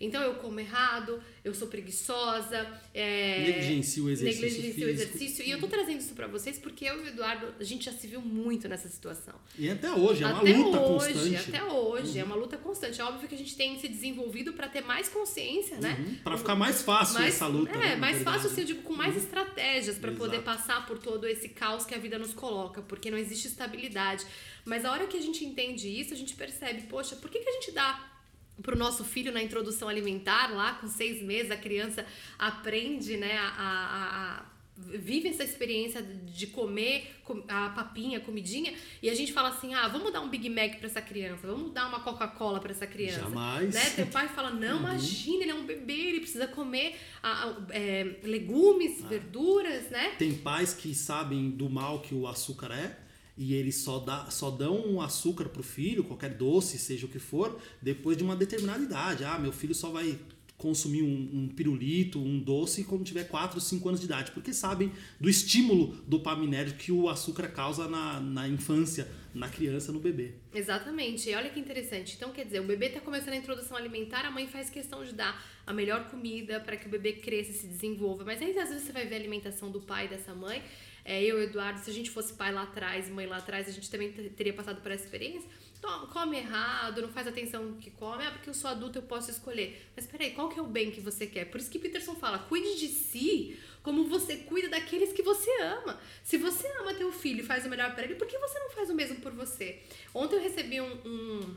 [0.02, 4.42] Então eu como errado, eu sou preguiçosa, é, negligencio o exercício.
[4.42, 5.44] Negligencio o exercício.
[5.44, 7.92] E eu tô trazendo isso para vocês porque eu e o Eduardo, a gente já
[7.92, 9.34] se viu muito nessa situação.
[9.56, 11.36] E até hoje, é uma até luta hoje, constante.
[11.36, 12.20] Até hoje, uhum.
[12.20, 13.00] é uma luta constante.
[13.00, 15.96] É óbvio que a gente tem se desenvolvido para ter mais consciência, né?
[16.00, 16.14] Uhum.
[16.16, 17.72] Para ficar mais fácil mais, essa luta.
[17.72, 19.20] É, né, mais fácil, assim, eu digo, com mais uhum.
[19.20, 23.18] estratégias para poder passar por todo esse caos que a vida nos coloca, porque não
[23.18, 24.26] existe estabilidade.
[24.64, 27.48] Mas a hora que a gente entende isso, a gente percebe, poxa, por que, que
[27.48, 28.11] a gente dá
[28.60, 32.04] para o nosso filho na introdução alimentar, lá com seis meses, a criança
[32.38, 37.14] aprende, né, a, a, a vive essa experiência de comer
[37.48, 40.78] a papinha, a comidinha, e a gente fala assim: ah, vamos dar um Big Mac
[40.78, 43.20] para essa criança, vamos dar uma Coca-Cola para essa criança.
[43.20, 43.74] Jamais.
[43.74, 43.90] Né?
[43.90, 44.82] Teu pai fala: não, uhum.
[44.82, 49.08] imagina, ele é um bebê, ele precisa comer a, é, legumes, ah.
[49.08, 50.14] verduras, né?
[50.18, 52.98] Tem pais que sabem do mal que o açúcar é
[53.36, 57.08] e eles só, dá, só dão um açúcar para o filho, qualquer doce, seja o
[57.08, 59.24] que for, depois de uma determinada idade.
[59.24, 60.18] Ah, meu filho só vai
[60.62, 64.92] consumir um, um pirulito, um doce quando tiver 4, 5 anos de idade, porque sabem
[65.18, 70.34] do estímulo dopaminérgico que o açúcar causa na, na infância, na criança, no bebê.
[70.54, 71.28] Exatamente.
[71.28, 72.14] E olha que interessante.
[72.16, 75.12] Então, quer dizer, o bebê está começando a introdução alimentar, a mãe faz questão de
[75.12, 75.42] dar
[75.72, 78.24] a melhor comida para que o bebê cresça e se desenvolva.
[78.24, 80.62] Mas aí, às vezes, você vai ver a alimentação do pai e dessa mãe
[81.04, 83.90] é, eu, Eduardo, se a gente fosse pai lá atrás, mãe lá atrás, a gente
[83.90, 85.50] também teria passado por essa experiência.
[85.80, 89.02] Toma, come errado, não faz atenção no que come, ah, porque eu sou adulto, eu
[89.02, 89.90] posso escolher.
[89.96, 91.46] Mas peraí, qual que é o bem que você quer?
[91.46, 96.00] Por isso que Peterson fala, cuide de si como você cuida daqueles que você ama.
[96.22, 98.70] Se você ama teu filho e faz o melhor para ele, por que você não
[98.70, 99.82] faz o mesmo por você?
[100.14, 101.56] Ontem eu recebi um, um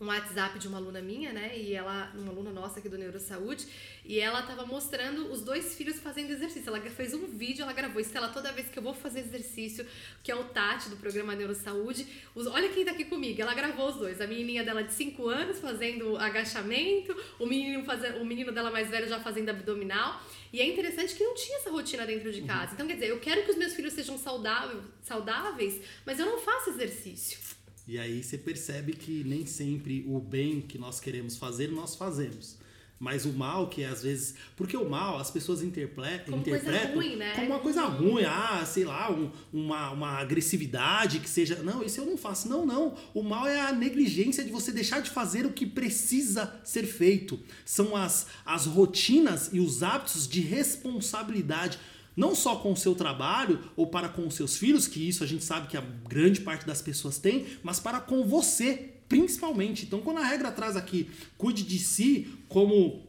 [0.00, 1.56] um WhatsApp de uma aluna minha, né?
[1.56, 3.66] E ela, uma aluna nossa aqui do Neurosaúde,
[4.04, 6.68] e ela tava mostrando os dois filhos fazendo exercício.
[6.68, 9.86] Ela fez um vídeo, ela gravou Estela, toda vez que eu vou fazer exercício,
[10.22, 13.40] que é o Tati do programa Neurosaúde, os, olha quem tá aqui comigo.
[13.42, 14.20] Ela gravou os dois.
[14.20, 18.88] A menininha dela de 5 anos fazendo agachamento, o menino, fazendo, o menino dela mais
[18.88, 20.22] velho já fazendo abdominal.
[20.52, 22.68] E é interessante que não tinha essa rotina dentro de casa.
[22.68, 22.74] Uhum.
[22.74, 26.38] Então, quer dizer, eu quero que os meus filhos sejam saudáveis, saudáveis mas eu não
[26.38, 27.49] faço exercício.
[27.86, 32.58] E aí você percebe que nem sempre o bem que nós queremos fazer, nós fazemos.
[33.00, 34.34] Mas o mal, que é às vezes.
[34.54, 37.34] Porque o mal, as pessoas interpretam, como interpretam ruim, né?
[37.34, 38.24] como uma coisa ruim.
[38.24, 41.62] Ah, sei lá, um, uma, uma agressividade que seja.
[41.62, 42.46] Não, isso eu não faço.
[42.46, 42.94] Não, não.
[43.14, 47.40] O mal é a negligência de você deixar de fazer o que precisa ser feito.
[47.64, 51.78] São as, as rotinas e os hábitos de responsabilidade
[52.16, 55.26] não só com o seu trabalho ou para com os seus filhos, que isso a
[55.26, 59.86] gente sabe que a grande parte das pessoas tem, mas para com você, principalmente.
[59.86, 63.08] Então, quando a regra traz aqui, cuide de si como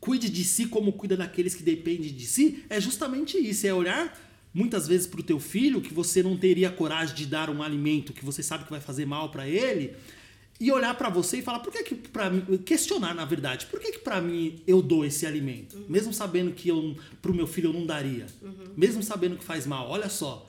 [0.00, 4.16] cuide de si como cuida daqueles que dependem de si, é justamente isso, é olhar
[4.54, 8.12] muitas vezes para o teu filho que você não teria coragem de dar um alimento
[8.12, 9.94] que você sabe que vai fazer mal para ele
[10.60, 13.80] e olhar para você e falar por que que para mim questionar na verdade por
[13.80, 15.84] que que para mim eu dou esse alimento uhum.
[15.88, 18.72] mesmo sabendo que eu pro meu filho eu não daria uhum.
[18.76, 20.48] mesmo sabendo que faz mal olha só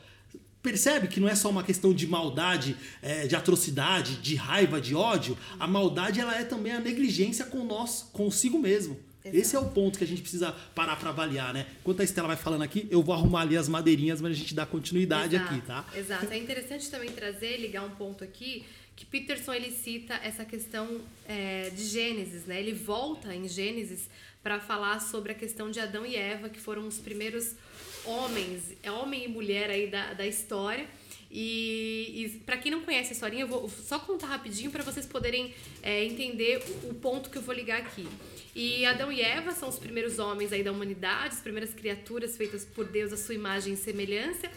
[0.61, 4.95] percebe que não é só uma questão de maldade é, de atrocidade de raiva de
[4.95, 5.57] ódio uhum.
[5.59, 9.37] a maldade ela é também a negligência com nós consigo mesmo Exato.
[9.37, 11.67] Esse é o ponto que a gente precisa parar para avaliar, né?
[11.81, 14.55] Enquanto a Estela vai falando aqui, eu vou arrumar ali as madeirinhas, mas a gente
[14.55, 15.53] dá continuidade Exato.
[15.53, 15.85] aqui, tá?
[15.93, 16.27] Exato.
[16.31, 18.63] É interessante também trazer, ligar um ponto aqui,
[18.99, 22.59] que Peterson ele cita essa questão é, de Gênesis, né?
[22.59, 24.09] Ele volta em Gênesis
[24.43, 27.55] para falar sobre a questão de Adão e Eva, que foram os primeiros
[28.03, 30.85] homens, é homem e mulher aí da, da história.
[31.31, 35.05] E, e para quem não conhece a historinha, eu vou só contar rapidinho para vocês
[35.05, 38.05] poderem é, entender o ponto que eu vou ligar aqui.
[38.53, 42.65] E Adão e Eva são os primeiros homens aí da humanidade, as primeiras criaturas feitas
[42.65, 44.51] por Deus à sua imagem e semelhança.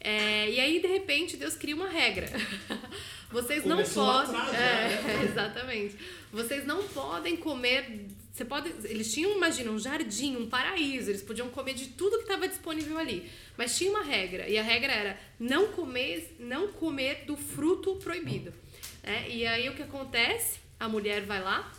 [0.00, 2.28] É, e aí, de repente, Deus cria uma regra.
[3.30, 4.40] Vocês Começou não podem.
[4.40, 5.24] atrás, é, né?
[5.30, 5.96] exatamente.
[6.32, 8.06] Vocês não podem comer.
[8.32, 11.10] Você pode, eles tinham, imagina, um jardim, um paraíso.
[11.10, 13.30] Eles podiam comer de tudo que estava disponível ali.
[13.56, 14.48] Mas tinha uma regra.
[14.48, 18.52] E a regra era não comer, não comer do fruto proibido.
[19.02, 20.58] É, e aí o que acontece?
[20.80, 21.70] A mulher vai lá,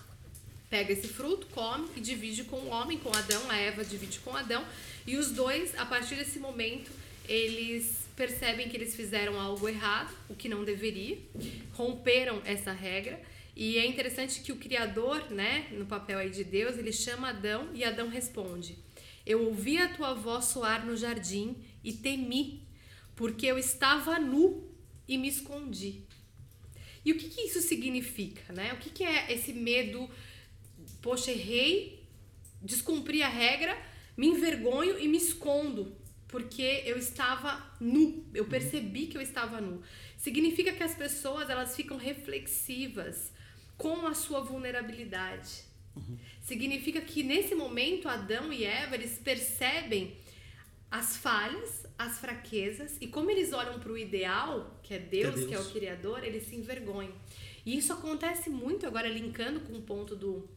[0.70, 3.50] pega esse fruto, come e divide com o homem, com Adão.
[3.50, 4.64] A Eva divide com Adão.
[5.08, 6.92] E os dois, a partir desse momento,
[7.28, 11.18] eles percebem que eles fizeram algo errado, o que não deveria,
[11.72, 13.18] romperam essa regra.
[13.56, 17.70] E é interessante que o Criador, né, no papel aí de Deus, ele chama Adão
[17.74, 18.78] e Adão responde:
[19.26, 22.68] Eu ouvi a tua voz soar no jardim e temi,
[23.16, 24.70] porque eu estava nu
[25.08, 26.02] e me escondi.
[27.06, 28.74] E o que, que isso significa, né?
[28.74, 30.10] O que, que é esse medo?
[31.02, 32.04] Poxa, errei,
[32.62, 33.82] descumpri a regra,
[34.18, 35.96] me envergonho e me escondo,
[36.30, 39.82] porque eu estava nu, eu percebi que eu estava nu.
[40.16, 43.34] Significa que as pessoas elas ficam reflexivas
[43.78, 45.64] com a sua vulnerabilidade.
[46.42, 50.16] Significa que nesse momento Adão e Eva eles percebem
[50.92, 55.42] as falhas, as fraquezas e como eles olham para o ideal, que é Deus, Que
[55.42, 55.68] é que é Deus.
[55.68, 57.14] o Criador, eles se envergonham.
[57.66, 60.48] E isso acontece muito agora linkando com o ponto do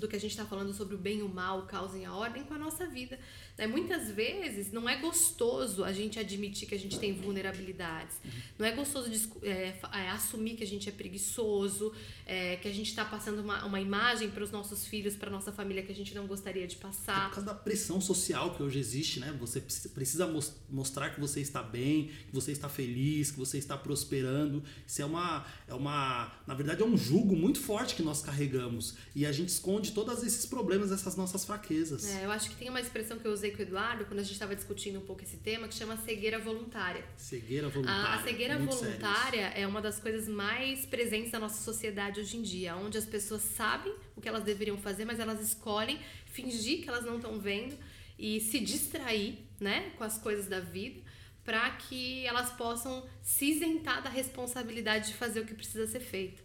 [0.00, 2.04] do que a gente está falando sobre o bem e o mal, o caos e
[2.04, 3.18] a ordem com a nossa vida.
[3.56, 3.66] Né?
[3.68, 8.16] Muitas vezes não é gostoso a gente admitir que a gente tem vulnerabilidades.
[8.58, 11.92] Não é gostoso discu- é, é, assumir que a gente é preguiçoso,
[12.26, 15.52] é, que a gente está passando uma, uma imagem para os nossos filhos, para nossa
[15.52, 17.30] família que a gente não gostaria de É por passar.
[17.30, 19.32] causa da pressão social que hoje existe, né?
[19.38, 23.58] Você precisa- precisa mos- mostrar que você está bem, que você está feliz, que você
[23.58, 24.62] está prosperando.
[24.86, 28.94] Isso é uma, é uma, na verdade é um jugo muito forte que nós carregamos
[29.14, 32.04] e a gente esconde todos esses problemas, essas nossas fraquezas.
[32.06, 34.22] É, eu acho que tem uma expressão que eu usei com o Eduardo quando a
[34.22, 37.04] gente estava discutindo um pouco esse tema que chama cegueira voluntária.
[37.16, 38.10] Cegueira voluntária.
[38.10, 42.36] A, a cegueira muito voluntária é uma das coisas mais presentes na nossa sociedade hoje
[42.36, 46.82] em dia, onde as pessoas sabem o que elas deveriam fazer, mas elas escolhem fingir
[46.82, 47.76] que elas não estão vendo
[48.18, 51.00] e se distrair, né, com as coisas da vida,
[51.44, 56.43] para que elas possam se isentar da responsabilidade de fazer o que precisa ser feito.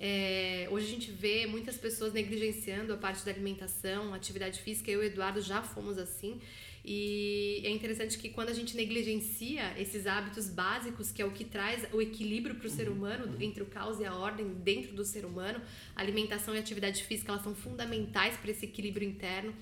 [0.00, 4.90] É, hoje a gente vê muitas pessoas negligenciando a parte da alimentação, atividade física.
[4.90, 6.40] Eu e o Eduardo já fomos assim.
[6.84, 11.44] E é interessante que quando a gente negligencia esses hábitos básicos, que é o que
[11.44, 15.04] traz o equilíbrio para o ser humano, entre o caos e a ordem dentro do
[15.04, 15.60] ser humano,
[15.96, 19.52] alimentação e atividade física, elas são fundamentais para esse equilíbrio interno.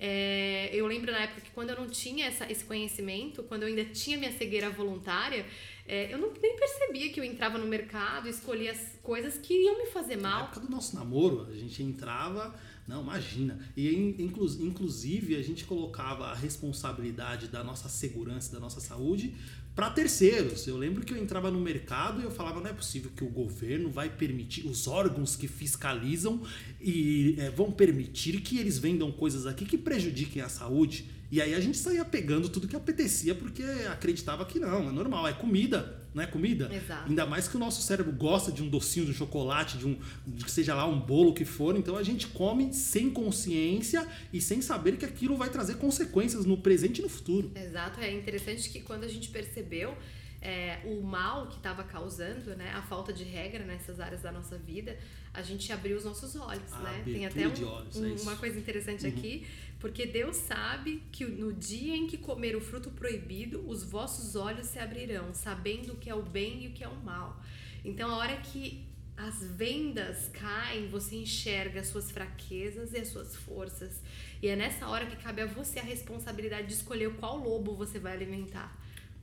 [0.00, 3.68] É, eu lembro na época que quando eu não tinha essa, esse conhecimento, quando eu
[3.68, 5.44] ainda tinha minha cegueira voluntária,
[5.88, 9.54] é, eu não, nem percebia que eu entrava no mercado e escolhia as coisas que
[9.54, 10.44] iam me fazer Na mal.
[10.44, 12.54] época do nosso namoro, a gente entrava,
[12.86, 13.58] não, imagina.
[13.76, 19.34] E in- inclu- inclusive a gente colocava a responsabilidade da nossa segurança, da nossa saúde
[19.74, 20.66] para terceiros.
[20.66, 23.28] Eu lembro que eu entrava no mercado e eu falava, não é possível que o
[23.30, 26.42] governo vai permitir, os órgãos que fiscalizam
[26.80, 31.08] e é, vão permitir que eles vendam coisas aqui que prejudiquem a saúde.
[31.30, 35.28] E aí a gente saía pegando tudo que apetecia porque acreditava que não, é normal,
[35.28, 36.70] é comida, não é comida?
[36.72, 37.08] Exato.
[37.08, 39.98] Ainda mais que o nosso cérebro gosta de um docinho, de um chocolate, de um,
[40.26, 44.40] de que seja lá um bolo que for, então a gente come sem consciência e
[44.40, 47.52] sem saber que aquilo vai trazer consequências no presente e no futuro.
[47.54, 49.94] Exato, é interessante que quando a gente percebeu
[50.40, 54.56] é, o mal que estava causando, né, a falta de regra nessas áreas da nossa
[54.56, 54.96] vida,
[55.34, 57.02] a gente abriu os nossos olhos, A né?
[57.04, 58.22] Tem até um- olhos, é um- isso.
[58.22, 59.12] uma coisa interessante Uhum.
[59.12, 59.46] aqui,
[59.80, 64.66] porque Deus sabe que no dia em que comer o fruto proibido, os vossos olhos
[64.68, 67.40] se abrirão, sabendo o que é o bem e o que é o mal.
[67.84, 68.84] Então, a hora que
[69.16, 74.00] as vendas caem, você enxerga as suas fraquezas e as suas forças.
[74.40, 77.98] E é nessa hora que cabe a você a responsabilidade de escolher qual lobo você
[77.98, 78.76] vai alimentar.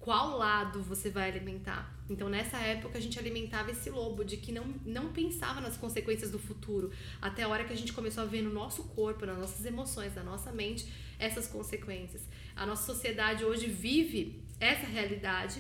[0.06, 1.92] Qual lado você vai alimentar?
[2.08, 6.30] Então, nessa época, a gente alimentava esse lobo de que não, não pensava nas consequências
[6.30, 6.92] do futuro.
[7.20, 10.14] Até a hora que a gente começou a ver no nosso corpo, nas nossas emoções,
[10.14, 10.88] na nossa mente,
[11.18, 12.22] essas consequências.
[12.56, 15.60] A nossa sociedade hoje vive essa realidade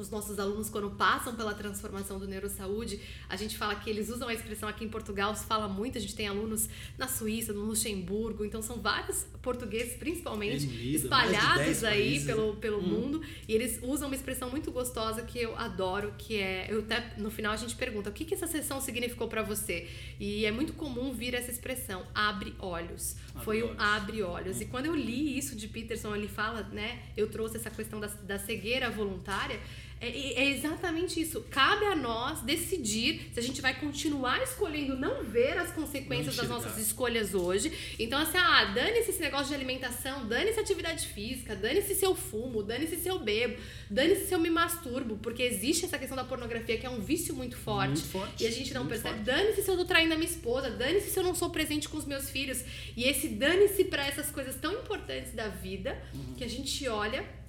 [0.00, 4.28] os nossos alunos, quando passam pela transformação do neurosaúde, a gente fala que eles usam
[4.28, 7.62] a expressão aqui em Portugal, se fala muito, a gente tem alunos na Suíça, no
[7.64, 12.82] Luxemburgo, então são vários portugueses, principalmente, de espalhados 10 aí países, pelo, pelo Hum.
[12.82, 17.14] mundo, e eles usam uma expressão muito gostosa que eu adoro, que é, eu até,
[17.18, 19.86] no final a gente pergunta, o que, que essa sessão significou para você?
[20.18, 23.16] E é muito comum vir essa expressão, abre olhos.
[23.34, 23.76] Abre Foi o olhos.
[23.78, 24.60] abre olhos.
[24.60, 28.06] E quando eu li isso de Peterson, ele fala, né, eu trouxe essa questão da,
[28.06, 29.60] da cegueira voluntária,
[30.00, 31.42] É, é, exatamente isso.
[31.50, 36.48] Cabe a nós decidir se a gente vai continuar escolhendo não ver as consequências das
[36.48, 37.70] nossas escolhas hoje.
[37.98, 42.62] Então, assim, ah, dane-se esse negócio de alimentação, dane-se atividade física, dane-se se eu fumo,
[42.62, 43.58] dane-se se eu bebo,
[43.90, 47.34] dane-se se eu me masturbo, porque existe essa questão da pornografia que é um vício
[47.34, 47.90] muito forte.
[47.90, 49.20] Muito forte e a gente não percebe.
[49.20, 51.98] Dane-se se eu tô traindo a minha esposa, dane-se se eu não sou presente com
[51.98, 52.64] os meus filhos.
[52.96, 56.34] E esse dane-se para essas coisas tão importantes da vida uhum.
[56.36, 57.39] que a gente olha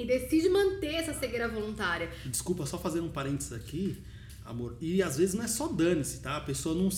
[0.00, 2.10] e decide manter essa cegueira voluntária.
[2.24, 4.02] Desculpa, só fazer um parênteses aqui
[4.50, 4.76] amor.
[4.80, 6.36] E às vezes não é só dane-se, tá?
[6.36, 6.88] A pessoa não.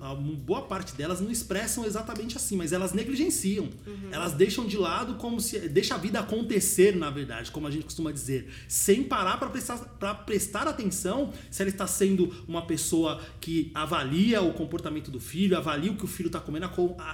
[0.00, 3.68] A, a, boa parte delas não expressam exatamente assim, mas elas negligenciam.
[3.86, 4.08] Uhum.
[4.10, 5.58] Elas deixam de lado como se.
[5.68, 8.48] Deixa a vida acontecer, na verdade, como a gente costuma dizer.
[8.68, 9.78] Sem parar para prestar,
[10.26, 15.90] prestar atenção se ela está sendo uma pessoa que avalia o comportamento do filho, avalia
[15.90, 16.70] o que o filho está comendo,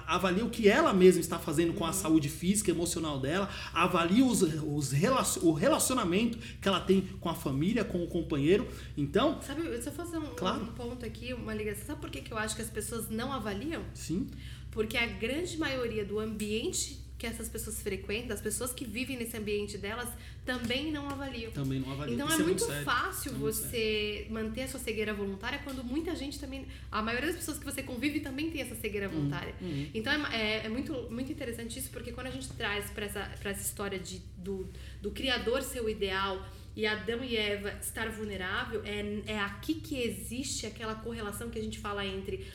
[0.06, 1.92] avalia o que ela mesma está fazendo com a uhum.
[1.92, 7.28] saúde física e emocional dela, avalia os, os relacion, o relacionamento que ela tem com
[7.28, 8.66] a família, com o companheiro.
[8.96, 9.38] Então.
[9.42, 10.62] Sabe se eu fazer um, claro.
[10.62, 11.86] um, ponto aqui, uma ligação.
[11.86, 13.84] Sabe por que, que eu acho que as pessoas não avaliam?
[13.94, 14.28] Sim.
[14.70, 19.36] Porque a grande maioria do ambiente que essas pessoas frequentam, as pessoas que vivem nesse
[19.36, 20.08] ambiente delas,
[20.46, 21.50] também não avaliam.
[21.50, 22.14] Também não avaliam.
[22.14, 26.14] Então é, é, muito, muito fácil é você manter a sua cegueira voluntária quando muita
[26.14, 26.64] gente também.
[26.92, 29.52] A maioria das pessoas que você convive também tem essa cegueira uhum, voluntária.
[29.60, 29.88] Uhum.
[29.92, 33.30] Então é, é, é, muito, muito interessante isso, porque quando a gente traz para essa,
[33.44, 34.68] essa história de, do,
[35.02, 36.40] do criador ser o ideal
[36.76, 41.62] e Adão e Eva estar vulnerável, é, é aqui que existe aquela correlação que a
[41.62, 42.46] gente fala entre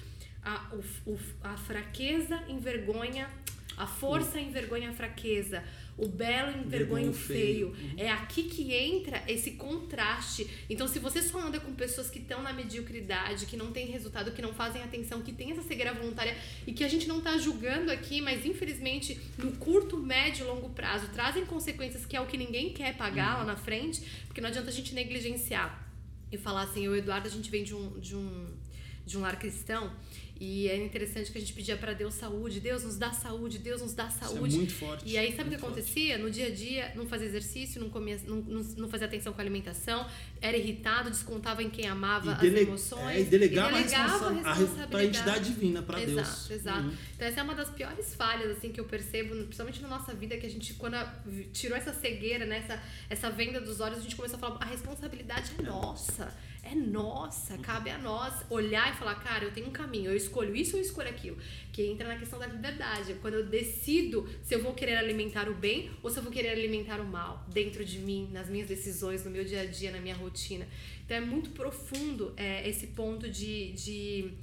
[0.43, 3.29] a, o, o, a fraqueza envergonha,
[3.77, 5.63] a força envergonha a fraqueza,
[5.97, 7.67] o belo envergonha o feio.
[7.67, 7.93] Uhum.
[7.97, 10.49] É aqui que entra esse contraste.
[10.69, 14.31] Então, se você só anda com pessoas que estão na mediocridade, que não tem resultado,
[14.31, 17.37] que não fazem atenção, que tem essa cegueira voluntária e que a gente não está
[17.37, 22.25] julgando aqui, mas infelizmente no curto, médio e longo prazo trazem consequências que é o
[22.25, 23.39] que ninguém quer pagar uhum.
[23.39, 25.83] lá na frente, porque não adianta a gente negligenciar
[26.31, 28.47] e falar assim: o Eduardo, a gente vem de um, de um,
[29.05, 29.91] de um lar cristão
[30.39, 33.81] e é interessante que a gente pedia para Deus saúde, Deus nos dá saúde, Deus
[33.81, 34.47] nos dá saúde.
[34.47, 35.03] Isso é muito forte.
[35.07, 36.15] E aí sabe o que acontecia?
[36.15, 36.23] Forte.
[36.23, 39.43] No dia a dia, não fazia exercício, não comia, não, não, fazia atenção com a
[39.43, 40.05] alimentação,
[40.41, 43.15] era irritado, descontava em quem amava dele, as emoções.
[43.15, 46.11] É, e delegava, e delegava a, responsabilidade para a entidade divina, para Deus.
[46.19, 46.87] Exato, exato.
[46.87, 46.93] Uhum.
[47.15, 50.35] Então essa é uma das piores falhas assim que eu percebo, principalmente na nossa vida,
[50.35, 54.01] que a gente quando a, tirou essa cegueira, né, essa, essa venda dos olhos, a
[54.01, 58.95] gente começou a falar a responsabilidade é nossa é nossa, cabe a nós olhar e
[58.95, 61.37] falar, cara, eu tenho um caminho, eu escolho isso ou eu escolho aquilo.
[61.71, 63.15] Que entra na questão da liberdade.
[63.21, 66.49] Quando eu decido se eu vou querer alimentar o bem ou se eu vou querer
[66.49, 69.99] alimentar o mal dentro de mim, nas minhas decisões, no meu dia a dia, na
[69.99, 70.65] minha rotina.
[71.03, 74.33] Então é muito profundo é, esse ponto de, de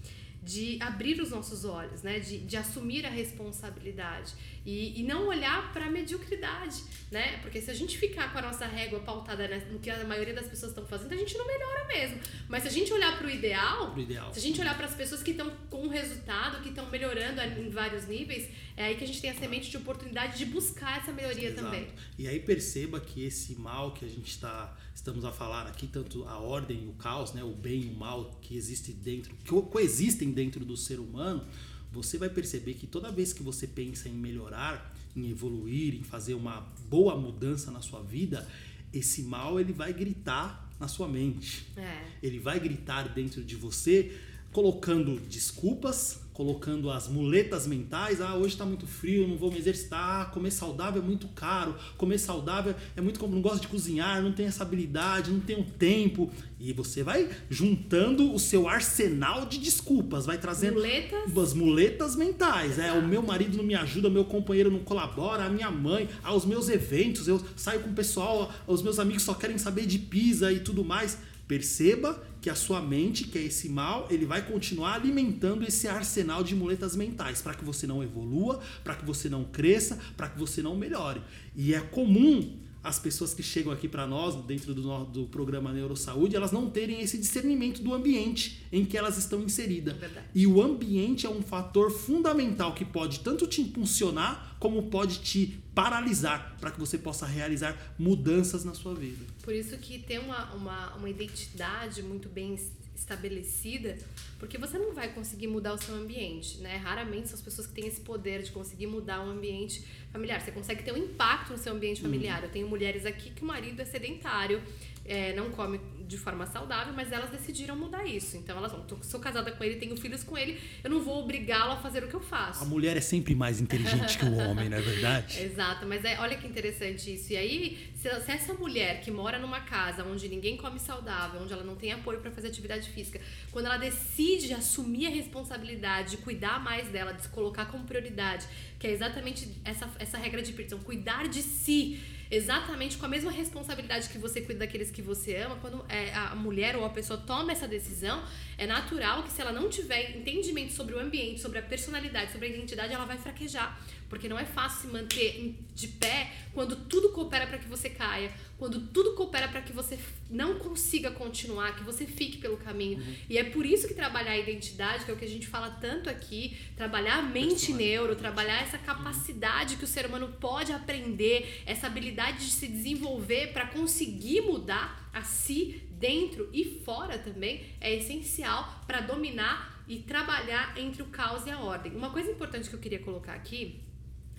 [0.42, 2.18] de abrir os nossos olhos, né?
[2.18, 4.32] de, de assumir a responsabilidade
[4.64, 7.38] e, e não olhar para a mediocridade, né?
[7.38, 10.46] Porque se a gente ficar com a nossa régua pautada no que a maioria das
[10.46, 12.20] pessoas estão fazendo, a gente não melhora mesmo.
[12.48, 14.94] Mas se a gente olhar para o ideal, ideal, se a gente olhar para as
[14.94, 19.06] pessoas que estão com resultado, que estão melhorando em vários níveis, é aí que a
[19.06, 21.64] gente tem a semente de oportunidade de buscar essa melhoria Exato.
[21.64, 21.88] também.
[22.18, 26.24] E aí perceba que esse mal que a gente está estamos a falar aqui, tanto
[26.24, 29.50] a ordem e o caos, né, o bem e o mal que existe dentro, que
[29.62, 31.46] coexistem dentro do ser humano,
[31.92, 36.34] você vai perceber que toda vez que você pensa em melhorar, em evoluir, em fazer
[36.34, 38.48] uma boa mudança na sua vida,
[38.92, 41.66] esse mal ele vai gritar na sua mente.
[41.76, 42.06] É.
[42.22, 44.18] Ele vai gritar dentro de você,
[44.52, 50.22] colocando desculpas, colocando as muletas mentais, ah, hoje está muito frio, não vou me exercitar,
[50.22, 54.22] ah, comer saudável é muito caro, comer saudável é muito como não gosto de cozinhar,
[54.22, 56.30] não tenho essa habilidade, não tenho tempo.
[56.58, 61.36] E você vai juntando o seu arsenal de desculpas, vai trazendo muletas.
[61.36, 62.78] as muletas mentais.
[62.78, 66.46] É, o meu marido não me ajuda, meu companheiro não colabora, a minha mãe, aos
[66.46, 70.50] meus eventos, eu saio com o pessoal, os meus amigos só querem saber de pizza
[70.50, 71.18] e tudo mais.
[71.46, 76.42] Perceba que a sua mente, que é esse mal, ele vai continuar alimentando esse arsenal
[76.42, 80.38] de muletas mentais para que você não evolua, para que você não cresça, para que
[80.38, 81.20] você não melhore.
[81.54, 86.34] E é comum as pessoas que chegam aqui para nós, dentro do, do programa Neurosaúde,
[86.34, 89.96] elas não terem esse discernimento do ambiente em que elas estão inseridas.
[89.96, 90.26] Verdade.
[90.34, 95.58] E o ambiente é um fator fundamental que pode tanto te impulsionar, como pode te
[95.74, 99.24] paralisar, para que você possa realizar mudanças na sua vida.
[99.42, 102.54] Por isso que ter uma, uma, uma identidade muito bem
[103.00, 103.96] estabelecida,
[104.38, 106.76] porque você não vai conseguir mudar o seu ambiente, né?
[106.76, 110.40] Raramente são as pessoas que têm esse poder de conseguir mudar um ambiente familiar.
[110.40, 112.40] Você consegue ter um impacto no seu ambiente familiar.
[112.40, 112.46] Uhum.
[112.46, 114.62] Eu tenho mulheres aqui que o marido é sedentário,
[115.04, 118.36] é, não come de forma saudável, mas elas decidiram mudar isso.
[118.36, 121.72] Então elas vão, sou casada com ele, tenho filhos com ele, eu não vou obrigá-lo
[121.72, 122.62] a fazer o que eu faço.
[122.62, 125.40] A mulher é sempre mais inteligente que o homem, não é verdade?
[125.42, 127.32] Exato, mas é, olha que interessante isso.
[127.32, 131.62] E aí, se, essa mulher que mora numa casa onde ninguém come saudável, onde ela
[131.62, 133.20] não tem apoio para fazer atividade física,
[133.52, 138.46] quando ela decide assumir a responsabilidade de cuidar mais dela, de se colocar como prioridade,
[138.78, 143.30] que é exatamente essa, essa regra de Peterson, cuidar de si exatamente com a mesma
[143.30, 147.18] responsabilidade que você cuida daqueles que você ama, quando é, a mulher ou a pessoa
[147.18, 148.22] toma essa decisão,
[148.56, 152.46] é natural que se ela não tiver entendimento sobre o ambiente, sobre a personalidade, sobre
[152.46, 153.78] a identidade, ela vai fraquejar.
[154.10, 158.30] Porque não é fácil se manter de pé quando tudo coopera para que você caia,
[158.58, 159.98] quando tudo coopera para que você
[160.28, 162.98] não consiga continuar, que você fique pelo caminho.
[162.98, 163.14] Uhum.
[163.28, 165.70] E é por isso que trabalhar a identidade, que é o que a gente fala
[165.70, 171.62] tanto aqui, trabalhar a mente neuro, trabalhar essa capacidade que o ser humano pode aprender,
[171.64, 177.94] essa habilidade de se desenvolver para conseguir mudar a si dentro e fora também é
[177.94, 181.92] essencial para dominar e trabalhar entre o caos e a ordem.
[181.92, 183.80] Uma coisa importante que eu queria colocar aqui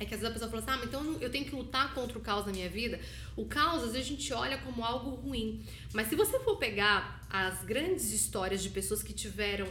[0.02, 2.18] é que às vezes a pessoa fala assim, ah, então eu tenho que lutar contra
[2.18, 3.00] o caos na minha vida.
[3.36, 5.64] O caos, às vezes, a gente olha como algo ruim.
[5.94, 9.68] Mas se você for pegar as grandes histórias de pessoas que tiveram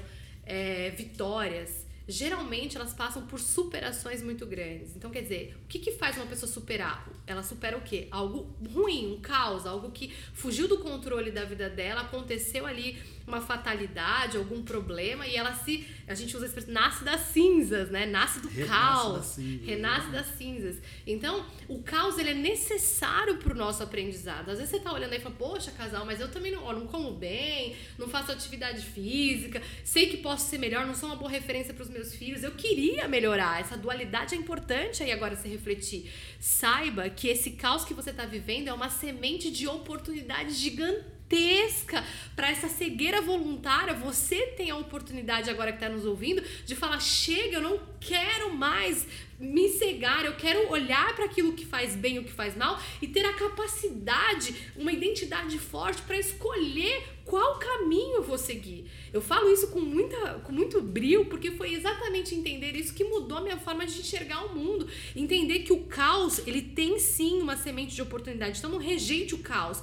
[0.47, 4.95] é, vitórias, geralmente elas passam por superações muito grandes.
[4.95, 7.09] Então, quer dizer, o que, que faz uma pessoa superar?
[7.26, 8.07] Ela supera o quê?
[8.12, 12.97] Algo ruim, um caos, algo que fugiu do controle da vida dela, aconteceu ali
[13.31, 15.87] uma fatalidade, algum problema, e ela se.
[16.07, 18.05] A gente usa a expressão nasce das cinzas, né?
[18.05, 19.16] Nasce do renasce caos.
[19.16, 20.12] Das cinzas, renasce né?
[20.12, 20.76] das cinzas.
[21.07, 24.51] Então, o caos ele é necessário para o nosso aprendizado.
[24.51, 26.87] Às vezes você tá olhando aí e fala, poxa, casal, mas eu também não, não
[26.87, 31.31] como bem, não faço atividade física, sei que posso ser melhor, não sou uma boa
[31.31, 32.43] referência para os meus filhos.
[32.43, 33.61] Eu queria melhorar.
[33.61, 36.11] Essa dualidade é importante aí agora se refletir.
[36.41, 42.05] Saiba que esse caos que você está vivendo é uma semente de oportunidade gigantesca gigantesca
[42.35, 43.95] para essa cegueira voluntária.
[43.95, 48.55] Você tem a oportunidade agora que está nos ouvindo de falar: chega, eu não quero
[48.55, 49.07] mais
[49.39, 53.09] me cegar, eu quero olhar para aquilo que faz bem o que faz mal e
[53.09, 58.91] ter a capacidade, uma identidade forte para escolher qual caminho eu vou seguir.
[59.12, 63.39] Eu falo isso com, muita, com muito brilho porque foi exatamente entender isso que mudou
[63.39, 64.89] a minha forma de enxergar o mundo.
[65.14, 68.59] Entender que o caos, ele tem sim uma semente de oportunidade.
[68.59, 69.81] Então não rejeite o caos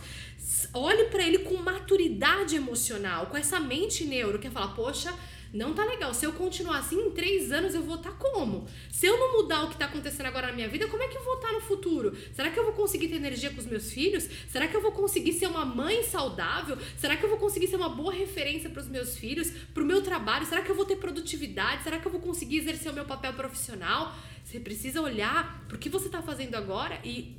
[0.73, 5.13] olhe para ele com maturidade emocional, com essa mente neuro, que é falar, poxa,
[5.53, 6.13] não tá legal.
[6.13, 8.67] Se eu continuar assim, em três anos eu vou estar tá como?
[8.91, 11.17] Se eu não mudar o que tá acontecendo agora na minha vida, como é que
[11.17, 12.15] eu vou estar tá no futuro?
[12.33, 14.27] Será que eu vou conseguir ter energia com os meus filhos?
[14.49, 16.77] Será que eu vou conseguir ser uma mãe saudável?
[16.97, 19.85] Será que eu vou conseguir ser uma boa referência para os meus filhos, para o
[19.85, 20.45] meu trabalho?
[20.45, 21.83] Será que eu vou ter produtividade?
[21.83, 24.15] Será que eu vou conseguir exercer o meu papel profissional?
[24.47, 27.35] Você precisa olhar para o que você está fazendo agora e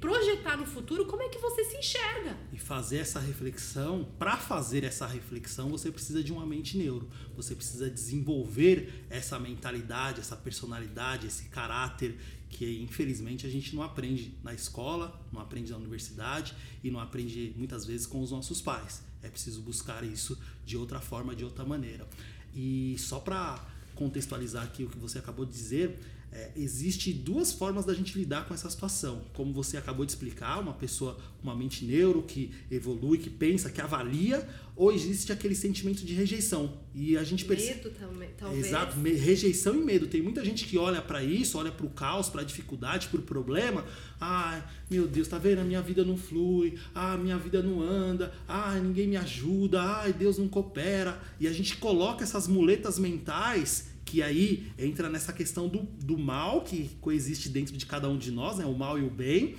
[0.00, 2.38] projetar no futuro como é que você se enxerga.
[2.50, 7.06] E fazer essa reflexão, para fazer essa reflexão, você precisa de uma mente neuro.
[7.36, 12.18] Você precisa desenvolver essa mentalidade, essa personalidade, esse caráter
[12.48, 17.52] que infelizmente a gente não aprende na escola, não aprende na universidade e não aprende
[17.58, 19.02] muitas vezes com os nossos pais.
[19.22, 22.08] É preciso buscar isso de outra forma, de outra maneira.
[22.54, 23.62] E só para
[23.94, 26.00] contextualizar aqui o que você acabou de dizer,
[26.32, 29.22] é, existe duas formas da gente lidar com essa situação.
[29.34, 33.70] Como você acabou de explicar, uma pessoa com uma mente neuro que evolui, que pensa,
[33.70, 36.80] que avalia, ou existe aquele sentimento de rejeição.
[36.94, 37.84] E a gente percebe.
[37.84, 38.66] Medo também, talvez.
[38.66, 40.06] Exato, rejeição e medo.
[40.06, 43.20] Tem muita gente que olha para isso, olha para o caos, para a dificuldade, para
[43.20, 43.84] o problema.
[44.18, 45.58] Ah, meu Deus, tá vendo?
[45.58, 46.78] A minha vida não flui.
[46.94, 48.32] Ah, minha vida não anda.
[48.48, 49.82] Ah, ninguém me ajuda.
[49.82, 51.20] Ah, Deus não coopera.
[51.38, 56.60] E a gente coloca essas muletas mentais que aí entra nessa questão do, do mal
[56.60, 58.66] que coexiste dentro de cada um de nós, né?
[58.66, 59.54] o mal e o bem,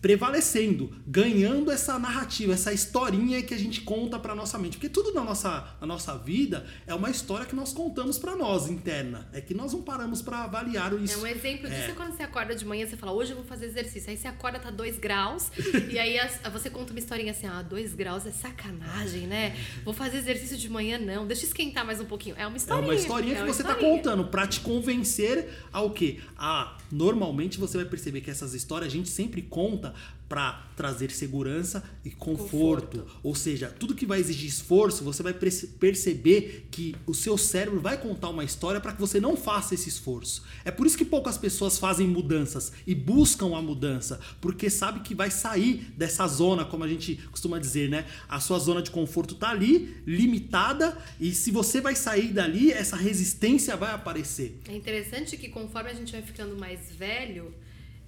[0.00, 4.76] prevalecendo, ganhando essa narrativa, essa historinha que a gente conta para nossa mente.
[4.76, 8.68] Porque tudo na nossa, na nossa vida é uma história que nós contamos para nós,
[8.68, 9.28] interna.
[9.32, 11.14] É que nós não paramos para avaliar isso.
[11.14, 11.92] É um exemplo disso é.
[11.92, 14.10] quando você acorda de manhã, você fala, hoje eu vou fazer exercício.
[14.10, 15.50] Aí você acorda, tá 2 graus,
[15.90, 16.16] e aí
[16.52, 19.56] você conta uma historinha assim, ah, 2 graus é sacanagem, né?
[19.84, 21.26] Vou fazer exercício de manhã, não.
[21.26, 22.36] Deixa eu esquentar mais um pouquinho.
[22.38, 22.86] É uma historinha.
[22.86, 23.96] É uma historinha é uma que você tá historinha.
[23.96, 26.20] tá contando para te convencer ao quê?
[26.36, 29.87] Ah, normalmente você vai perceber que essas histórias a gente sempre conta
[30.28, 32.98] para trazer segurança e conforto.
[32.98, 33.20] conforto.
[33.22, 37.96] Ou seja, tudo que vai exigir esforço, você vai perceber que o seu cérebro vai
[37.96, 40.44] contar uma história para que você não faça esse esforço.
[40.64, 45.14] É por isso que poucas pessoas fazem mudanças e buscam a mudança, porque sabe que
[45.14, 48.04] vai sair dessa zona, como a gente costuma dizer, né?
[48.28, 52.96] A sua zona de conforto tá ali, limitada, e se você vai sair dali, essa
[52.96, 54.60] resistência vai aparecer.
[54.68, 57.54] É interessante que conforme a gente vai ficando mais velho,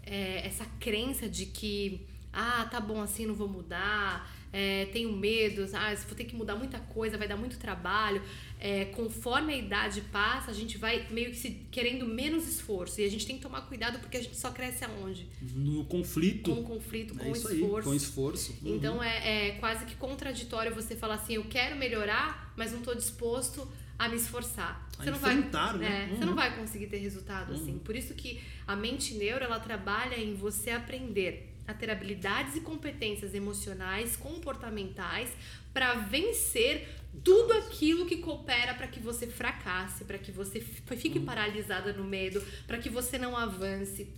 [0.04, 2.00] é, essa crença de que,
[2.32, 6.56] ah, tá bom assim, não vou mudar, é, tenho medo, ah, vou ter que mudar
[6.56, 8.20] muita coisa, vai dar muito trabalho.
[8.58, 13.00] É, conforme a idade passa, a gente vai meio que se querendo menos esforço.
[13.00, 15.28] E a gente tem que tomar cuidado porque a gente só cresce aonde?
[15.40, 16.54] No conflito.
[16.54, 17.76] Com conflito, é com isso esforço.
[17.76, 18.58] Aí, com esforço.
[18.62, 18.76] Uhum.
[18.76, 22.94] Então é, é quase que contraditório você falar assim, eu quero melhorar, mas não estou
[22.94, 23.66] disposto
[24.00, 24.88] a me esforçar.
[24.98, 25.50] A você não vai, né?
[25.84, 26.16] é, Uhum.
[26.16, 27.78] Você não vai conseguir ter resultado assim.
[27.78, 32.62] Por isso que a mente neuro ela trabalha em você aprender a ter habilidades e
[32.62, 35.30] competências emocionais, comportamentais
[35.74, 36.88] para vencer
[37.22, 42.42] tudo aquilo que coopera para que você fracasse, para que você fique paralisada no medo,
[42.66, 44.08] para que você não avance.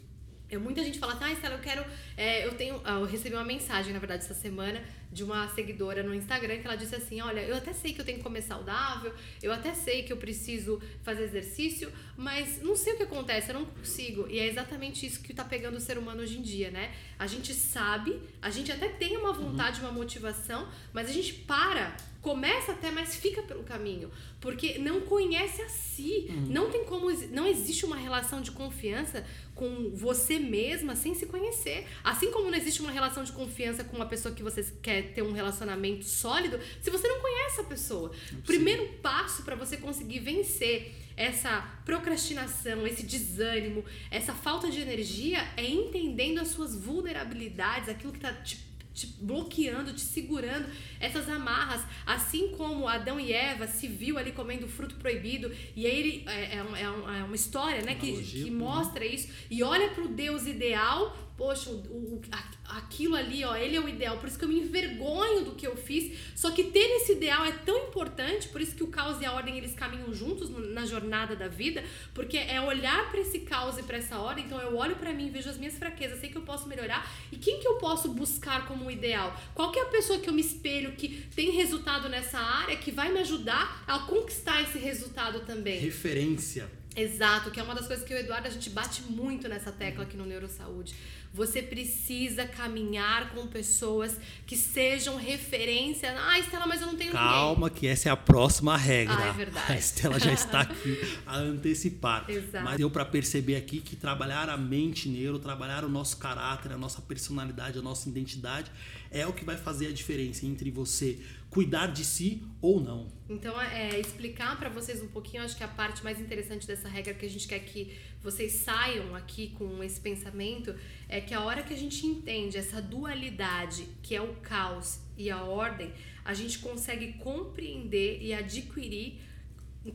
[0.58, 1.84] Muita gente fala assim, ah, Estela, eu quero.
[2.16, 2.80] É, eu tenho.
[2.84, 4.82] Eu recebi uma mensagem, na verdade, essa semana,
[5.12, 8.04] de uma seguidora no Instagram que ela disse assim: Olha, eu até sei que eu
[8.04, 12.94] tenho que comer saudável, eu até sei que eu preciso fazer exercício, mas não sei
[12.94, 14.26] o que acontece, eu não consigo.
[14.28, 16.94] E é exatamente isso que tá pegando o ser humano hoje em dia, né?
[17.18, 21.94] A gente sabe, a gente até tem uma vontade, uma motivação, mas a gente para
[22.22, 24.08] começa até, mas fica pelo caminho,
[24.40, 26.28] porque não conhece a si.
[26.30, 26.46] Uhum.
[26.48, 31.84] Não tem como, não existe uma relação de confiança com você mesma sem se conhecer.
[32.02, 35.22] Assim como não existe uma relação de confiança com uma pessoa que você quer ter
[35.22, 38.12] um relacionamento sólido, se você não conhece a pessoa.
[38.46, 45.64] Primeiro passo para você conseguir vencer essa procrastinação, esse desânimo, essa falta de energia é
[45.68, 50.66] entendendo as suas vulnerabilidades, aquilo que tá te te bloqueando, te segurando,
[51.00, 51.82] essas amarras.
[52.06, 56.56] Assim como Adão e Eva se viu ali comendo fruto proibido, e aí ele, é,
[56.56, 61.16] é, é uma história né, que, que mostra isso, e olha para o Deus ideal
[61.36, 62.20] poxa, o, o,
[62.64, 65.66] aquilo ali, ó, ele é o ideal, por isso que eu me envergonho do que
[65.66, 66.18] eu fiz.
[66.34, 69.32] Só que ter esse ideal é tão importante, por isso que o caos e a
[69.32, 73.82] ordem eles caminham juntos na jornada da vida, porque é olhar para esse caos e
[73.82, 74.44] para essa ordem.
[74.44, 77.36] Então eu olho para mim, vejo as minhas fraquezas, sei que eu posso melhorar e
[77.36, 79.38] quem que eu posso buscar como ideal?
[79.54, 82.90] Qual que é a pessoa que eu me espelho que tem resultado nessa área que
[82.90, 85.78] vai me ajudar a conquistar esse resultado também?
[85.78, 86.70] Referência.
[86.94, 90.04] Exato, que é uma das coisas que o Eduardo a gente bate muito nessa tecla
[90.04, 90.94] aqui no Neurosaúde.
[91.34, 96.14] Você precisa caminhar com pessoas que sejam referência.
[96.18, 97.80] Ah, Estela, mas eu não tenho Calma, ninguém.
[97.80, 99.16] que essa é a próxima regra.
[99.16, 99.72] Ah, é verdade.
[99.72, 102.26] A Estela já está aqui a antecipar.
[102.28, 102.64] Exato.
[102.64, 106.76] Mas deu para perceber aqui que trabalhar a mente neuro, trabalhar o nosso caráter, a
[106.78, 108.70] nossa personalidade, a nossa identidade
[109.12, 111.18] é o que vai fazer a diferença entre você
[111.50, 113.08] cuidar de si ou não.
[113.28, 117.12] Então, é, explicar para vocês um pouquinho, acho que a parte mais interessante dessa regra
[117.12, 117.92] que a gente quer que
[118.22, 120.74] vocês saiam aqui com esse pensamento
[121.08, 125.30] é que a hora que a gente entende essa dualidade, que é o caos e
[125.30, 125.92] a ordem,
[126.24, 129.20] a gente consegue compreender e adquirir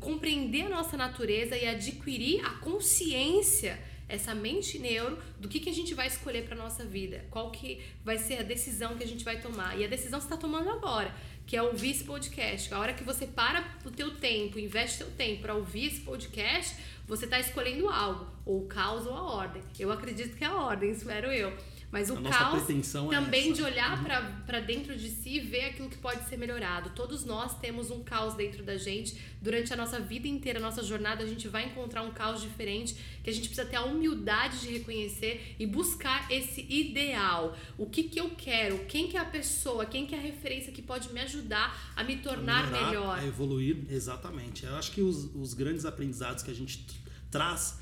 [0.01, 5.73] compreender a nossa natureza e adquirir a consciência essa mente neuro do que, que a
[5.73, 9.25] gente vai escolher para nossa vida, qual que vai ser a decisão que a gente
[9.25, 9.77] vai tomar.
[9.77, 11.13] E a decisão você está tomando agora,
[11.45, 12.73] que é ouvir esse podcast.
[12.73, 16.75] A hora que você para o teu tempo, investe teu tempo para ouvir esse podcast,
[17.05, 19.61] você está escolhendo algo, ou o caos ou a ordem.
[19.77, 21.55] Eu acredito que é a ordem, espero eu.
[21.89, 24.43] Mas o caos é também é de olhar uhum.
[24.45, 26.89] para dentro de si e ver aquilo que pode ser melhorado.
[26.89, 29.17] Todos nós temos um caos dentro da gente.
[29.41, 32.95] Durante a nossa vida inteira, a nossa jornada, a gente vai encontrar um caos diferente
[33.23, 37.57] que a gente precisa ter a humildade de reconhecer e buscar esse ideal.
[37.77, 38.79] O que, que eu quero?
[38.85, 39.85] Quem que é a pessoa?
[39.85, 43.19] Quem que é a referência que pode me ajudar a me tornar a melhorar, melhor?
[43.19, 44.65] A evoluir, exatamente.
[44.65, 46.85] Eu acho que os, os grandes aprendizados que a gente
[47.31, 47.79] traz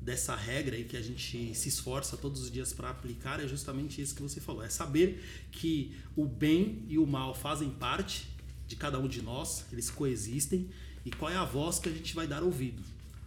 [0.00, 4.00] dessa regra e que a gente se esforça todos os dias para aplicar é justamente
[4.00, 4.62] isso que você falou.
[4.62, 8.28] É saber que o bem e o mal fazem parte
[8.66, 10.68] de cada um de nós, eles coexistem
[11.04, 12.82] e qual é a voz que a gente vai dar ouvido,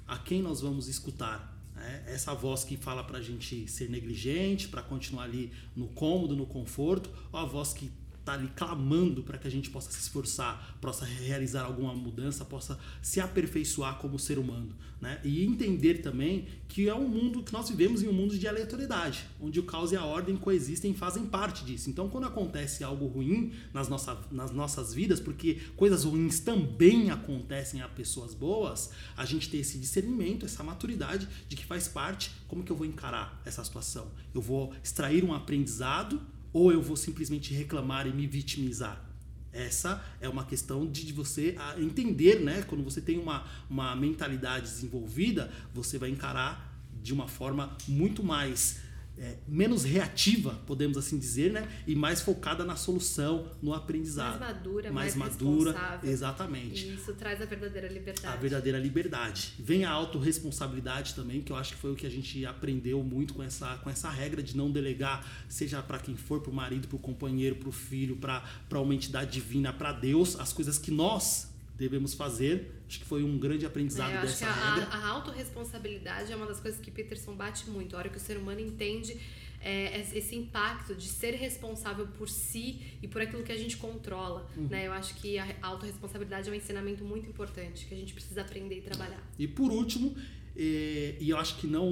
[0.08, 1.58] a quem nós vamos escutar.
[1.76, 2.04] Né?
[2.08, 6.46] Essa voz que fala para a gente ser negligente, para continuar ali no cômodo, no
[6.46, 7.90] conforto, ou a voz que
[8.20, 12.80] está ali clamando para que a gente possa se esforçar, possa realizar alguma mudança, possa
[13.02, 15.20] se aperfeiçoar como ser humano, né?
[15.24, 19.26] E entender também que é um mundo que nós vivemos em um mundo de aleatoriedade,
[19.40, 21.90] onde o caos e a ordem coexistem e fazem parte disso.
[21.90, 27.82] Então, quando acontece algo ruim nas, nossa, nas nossas vidas, porque coisas ruins também acontecem
[27.82, 32.64] a pessoas boas, a gente tem esse discernimento, essa maturidade de que faz parte, como
[32.64, 34.12] que eu vou encarar essa situação?
[34.34, 39.06] Eu vou extrair um aprendizado ou eu vou simplesmente reclamar e me vitimizar?
[39.52, 42.62] Essa é uma questão de você entender, né?
[42.64, 46.70] Quando você tem uma, uma mentalidade desenvolvida, você vai encarar
[47.02, 48.80] de uma forma muito mais
[49.20, 51.68] é, menos reativa, podemos assim dizer, né?
[51.86, 54.40] E mais focada na solução, no aprendizado.
[54.40, 56.10] Mais madura, mais, mais madura, responsável.
[56.10, 56.86] exatamente.
[56.86, 58.28] E isso traz a verdadeira liberdade.
[58.28, 59.54] A verdadeira liberdade.
[59.60, 63.34] Vem a autorresponsabilidade também, que eu acho que foi o que a gente aprendeu muito
[63.34, 66.88] com essa, com essa regra de não delegar, seja para quem for, para o marido,
[66.88, 70.92] para o companheiro, para o filho, para uma entidade divina, para Deus, as coisas que
[70.92, 71.49] nós
[71.80, 72.72] devemos fazer.
[72.88, 74.90] Acho que foi um grande aprendizado É, acho dessa a, regra.
[74.92, 77.96] a, a autorresponsabilidade é uma das coisas que Peterson bate muito.
[77.96, 79.18] A hora que o ser humano entende
[79.62, 84.48] é, esse impacto de ser responsável por si e por aquilo que a gente controla.
[84.56, 84.68] Uhum.
[84.68, 84.88] Né?
[84.88, 88.78] Eu acho que a autorresponsabilidade é um ensinamento muito importante que a gente precisa aprender
[88.78, 89.22] e trabalhar.
[89.38, 90.16] E por último,
[90.56, 91.92] eh, e eu acho que não,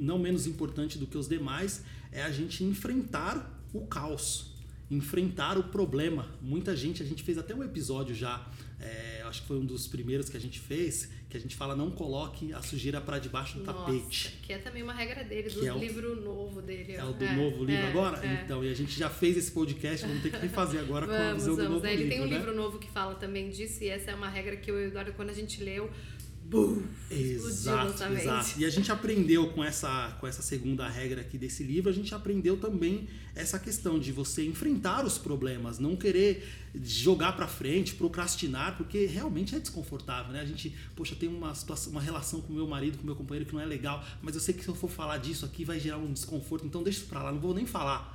[0.00, 4.54] não menos importante do que os demais, é a gente enfrentar o caos,
[4.90, 6.28] enfrentar o problema.
[6.40, 8.46] Muita gente, a gente fez até um episódio já,
[8.80, 11.74] eh, acho que foi um dos primeiros que a gente fez, que a gente fala
[11.74, 14.38] não coloque a sujeira para debaixo do Nossa, tapete.
[14.42, 16.92] que é também uma regra dele, do é o- livro novo dele.
[16.94, 18.24] É o do novo livro é, agora?
[18.26, 18.42] é.
[18.44, 21.18] Então, e a gente já fez esse podcast, vamos ter que refazer agora com a
[21.18, 21.72] Vamos, visão do vamos.
[21.74, 21.92] novo né?
[21.94, 22.36] Ele livro, tem um né?
[22.38, 24.88] livro novo que fala também disso, e essa é uma regra que eu e o
[24.88, 25.90] Eduardo, quando a gente leu,
[26.48, 28.60] bum, explodiu Exato, exato.
[28.60, 32.14] E a gente aprendeu com essa, com essa segunda regra aqui desse livro, a gente
[32.14, 36.46] aprendeu também essa questão de você enfrentar os problemas, não querer
[36.82, 40.40] jogar pra frente, procrastinar, porque realmente é desconfortável, né?
[40.40, 43.54] A gente, poxa, tem uma situação, uma relação com meu marido, com meu companheiro que
[43.54, 45.98] não é legal, mas eu sei que se eu for falar disso aqui vai gerar
[45.98, 48.14] um desconforto, então deixa isso pra lá, não vou nem falar.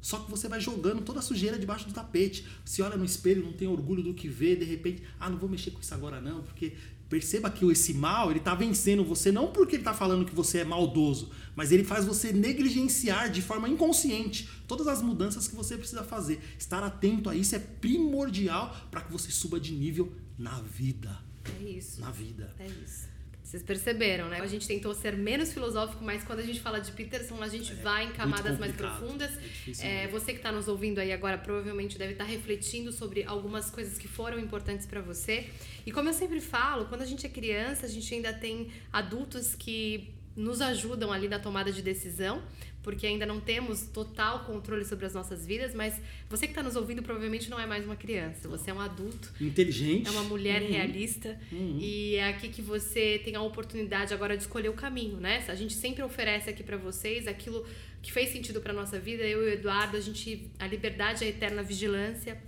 [0.00, 2.46] Só que você vai jogando toda a sujeira debaixo do tapete.
[2.64, 5.48] Se olha no espelho, não tem orgulho do que vê, de repente, ah, não vou
[5.48, 6.72] mexer com isso agora não, porque
[7.10, 10.58] perceba que esse mal, ele tá vencendo você não porque ele tá falando que você
[10.58, 15.76] é maldoso, mas ele faz você negligenciar de forma inconsciente todas as mudanças que você
[15.76, 16.40] precisa fazer.
[16.56, 21.18] Estar atento a isso é primordial para que você suba de nível na vida,
[21.58, 22.00] É isso.
[22.00, 22.54] na vida.
[22.58, 23.10] É isso.
[23.50, 24.38] Vocês perceberam, né?
[24.40, 27.74] A gente tentou ser menos filosófico, mas quando a gente fala de Peterson, a gente
[27.74, 29.28] vai em camadas mais profundas.
[29.28, 33.24] É difícil É, você que está nos ouvindo aí agora provavelmente deve estar refletindo sobre
[33.24, 35.50] algumas coisas que foram importantes para você.
[35.84, 39.56] E como eu sempre falo, quando a gente é criança, a gente ainda tem adultos
[39.56, 42.40] que nos ajudam ali na tomada de decisão,
[42.82, 46.76] porque ainda não temos total controle sobre as nossas vidas, mas você que está nos
[46.76, 50.06] ouvindo provavelmente não é mais uma criança, você é um adulto Inteligente.
[50.08, 50.68] é uma mulher Uhum.
[50.70, 55.44] realista e é aqui que você tem a oportunidade agora de escolher o caminho, né?
[55.48, 57.66] A gente sempre oferece aqui pra vocês aquilo
[58.02, 59.22] que fez sentido pra nossa vida.
[59.24, 62.40] Eu e o Eduardo, a gente a liberdade é a eterna vigilância.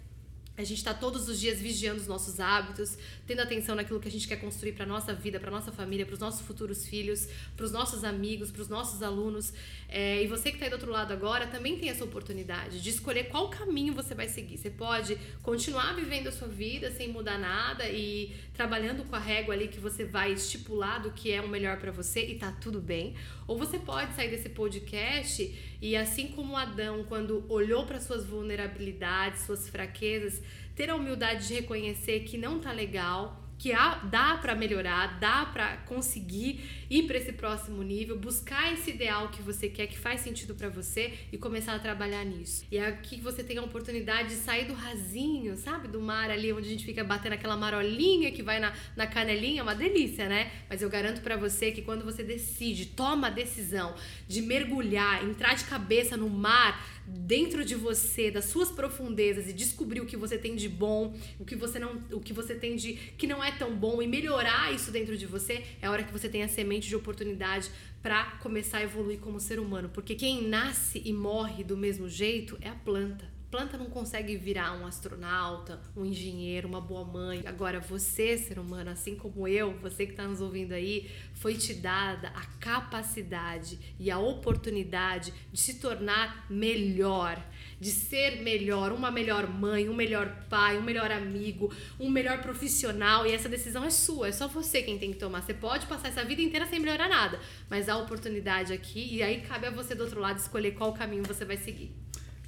[0.57, 4.11] A gente está todos os dias vigiando os nossos hábitos, tendo atenção naquilo que a
[4.11, 7.27] gente quer construir para nossa vida, para nossa família, para os nossos futuros filhos,
[7.57, 9.55] para os nossos amigos, para os nossos alunos.
[9.89, 12.91] É, e você que está aí do outro lado agora também tem essa oportunidade de
[12.91, 14.59] escolher qual caminho você vai seguir.
[14.59, 19.55] Você pode continuar vivendo a sua vida sem mudar nada e trabalhando com a régua
[19.55, 22.79] ali que você vai estipular do que é o melhor para você e tá tudo
[22.79, 23.15] bem.
[23.53, 29.43] Ou você pode sair desse podcast e assim como Adão, quando olhou para suas vulnerabilidades,
[29.43, 30.41] suas fraquezas,
[30.75, 35.47] ter a humildade de reconhecer que não tá legal, que há- dá para melhorar, dá
[35.47, 40.21] para conseguir ir para esse próximo nível, buscar esse ideal que você quer, que faz
[40.21, 42.65] sentido para você e começar a trabalhar nisso.
[42.73, 45.87] E é aqui que você tem a oportunidade de sair do rasinho, sabe?
[45.87, 49.61] Do mar ali onde a gente fica batendo aquela marolinha que vai na, na canelinha,
[49.61, 50.51] é uma delícia, né?
[50.69, 53.95] Mas eu garanto para você que quando você decide, toma a decisão
[54.27, 60.01] de mergulhar, entrar de cabeça no mar, dentro de você, das suas profundezas e descobrir
[60.01, 62.95] o que você tem de bom, o que você não, o que você tem de
[63.17, 66.13] que não é tão bom e melhorar isso dentro de você, é a hora que
[66.13, 67.71] você tem a semente de oportunidade
[68.03, 72.59] para começar a evoluir como ser humano, porque quem nasce e morre do mesmo jeito
[72.61, 73.32] é a planta.
[73.53, 77.43] Planta não consegue virar um astronauta, um engenheiro, uma boa mãe.
[77.45, 81.75] Agora, você, ser humano, assim como eu, você que está nos ouvindo aí, foi te
[81.75, 87.45] dada a capacidade e a oportunidade de se tornar melhor,
[87.79, 93.27] de ser melhor, uma melhor mãe, um melhor pai, um melhor amigo, um melhor profissional.
[93.27, 95.43] E essa decisão é sua, é só você quem tem que tomar.
[95.43, 97.39] Você pode passar essa vida inteira sem melhorar nada,
[97.69, 101.25] mas há oportunidade aqui e aí cabe a você do outro lado escolher qual caminho
[101.25, 101.93] você vai seguir.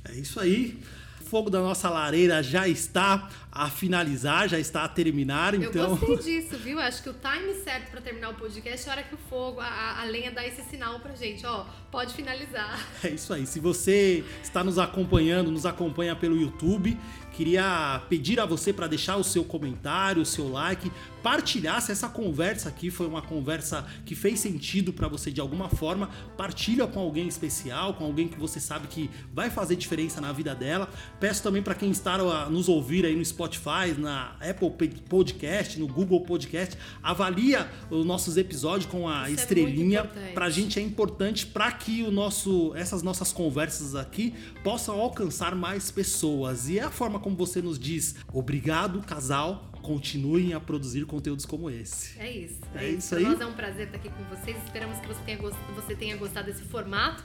[0.04, 0.78] É isso aí.
[1.24, 5.92] O fogo da nossa lareira já está a finalizar, já está a terminar, então.
[5.92, 6.78] Eu gostei disso, viu?
[6.78, 9.58] Acho que o time certo pra terminar o podcast é a hora que o fogo,
[9.58, 12.78] a- a, a lenha dá esse sinal pra gente, ó, pode finalizar.
[13.02, 13.46] É isso aí.
[13.46, 16.96] Se você está nos acompanhando, nos acompanha pelo YouTube,
[17.34, 20.88] Queria pedir a você para deixar o seu comentário, o seu like,
[21.20, 25.68] partilhar se essa conversa aqui foi uma conversa que fez sentido para você de alguma
[25.68, 30.30] forma, partilha com alguém especial, com alguém que você sabe que vai fazer diferença na
[30.30, 30.88] vida dela.
[31.20, 34.70] Peço também para quem está a nos ouvir aí no Spotify, na Apple
[35.08, 40.10] Podcast, no Google Podcast, avalia os nossos episódios com a Isso é estrelinha.
[40.16, 45.00] É para a gente é importante para que o nosso, essas nossas conversas aqui possam
[45.00, 46.68] alcançar mais pessoas.
[46.68, 51.68] E é a forma como você nos diz, obrigado, casal, continuem a produzir conteúdos como
[51.68, 52.18] esse.
[52.18, 52.58] É isso.
[52.74, 53.22] É, é isso, isso aí.
[53.22, 54.56] Para nós é um prazer estar aqui com vocês.
[54.64, 57.22] Esperamos que você tenha, você tenha gostado desse formato.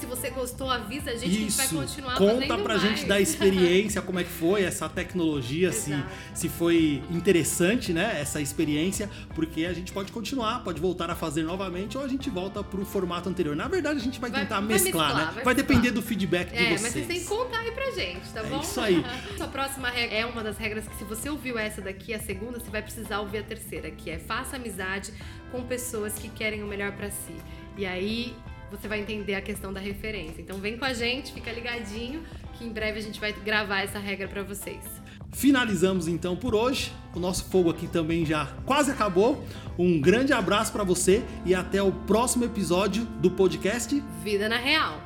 [0.00, 1.56] Se você gostou, avisa a gente Isso.
[1.56, 2.82] que a gente vai continuar Conta fazendo pra mais.
[2.82, 5.90] gente da experiência, como é que foi essa tecnologia, se,
[6.34, 11.44] se foi interessante, né, essa experiência, porque a gente pode continuar, pode voltar a fazer
[11.44, 13.56] novamente ou a gente volta pro formato anterior.
[13.56, 15.32] Na verdade, a gente vai, vai tentar vai mesclar, mesclar, né?
[15.36, 16.82] Vai, vai depender do feedback de é, vocês.
[16.82, 18.60] mas vocês têm que contar aí pra gente, tá é bom?
[18.60, 19.02] Isso aí.
[19.40, 22.60] a próxima regra é uma das regras que se você ouviu essa daqui, a segunda,
[22.60, 25.12] você vai precisar ouvir a terceira, que é faça amizade
[25.50, 27.34] com pessoas que querem o melhor para si.
[27.76, 28.34] E aí
[28.70, 30.40] você vai entender a questão da referência.
[30.40, 32.22] Então vem com a gente, fica ligadinho,
[32.54, 34.82] que em breve a gente vai gravar essa regra para vocês.
[35.32, 36.92] Finalizamos então por hoje.
[37.14, 39.44] O nosso fogo aqui também já quase acabou.
[39.78, 45.00] Um grande abraço para você e até o próximo episódio do podcast Vida na Real.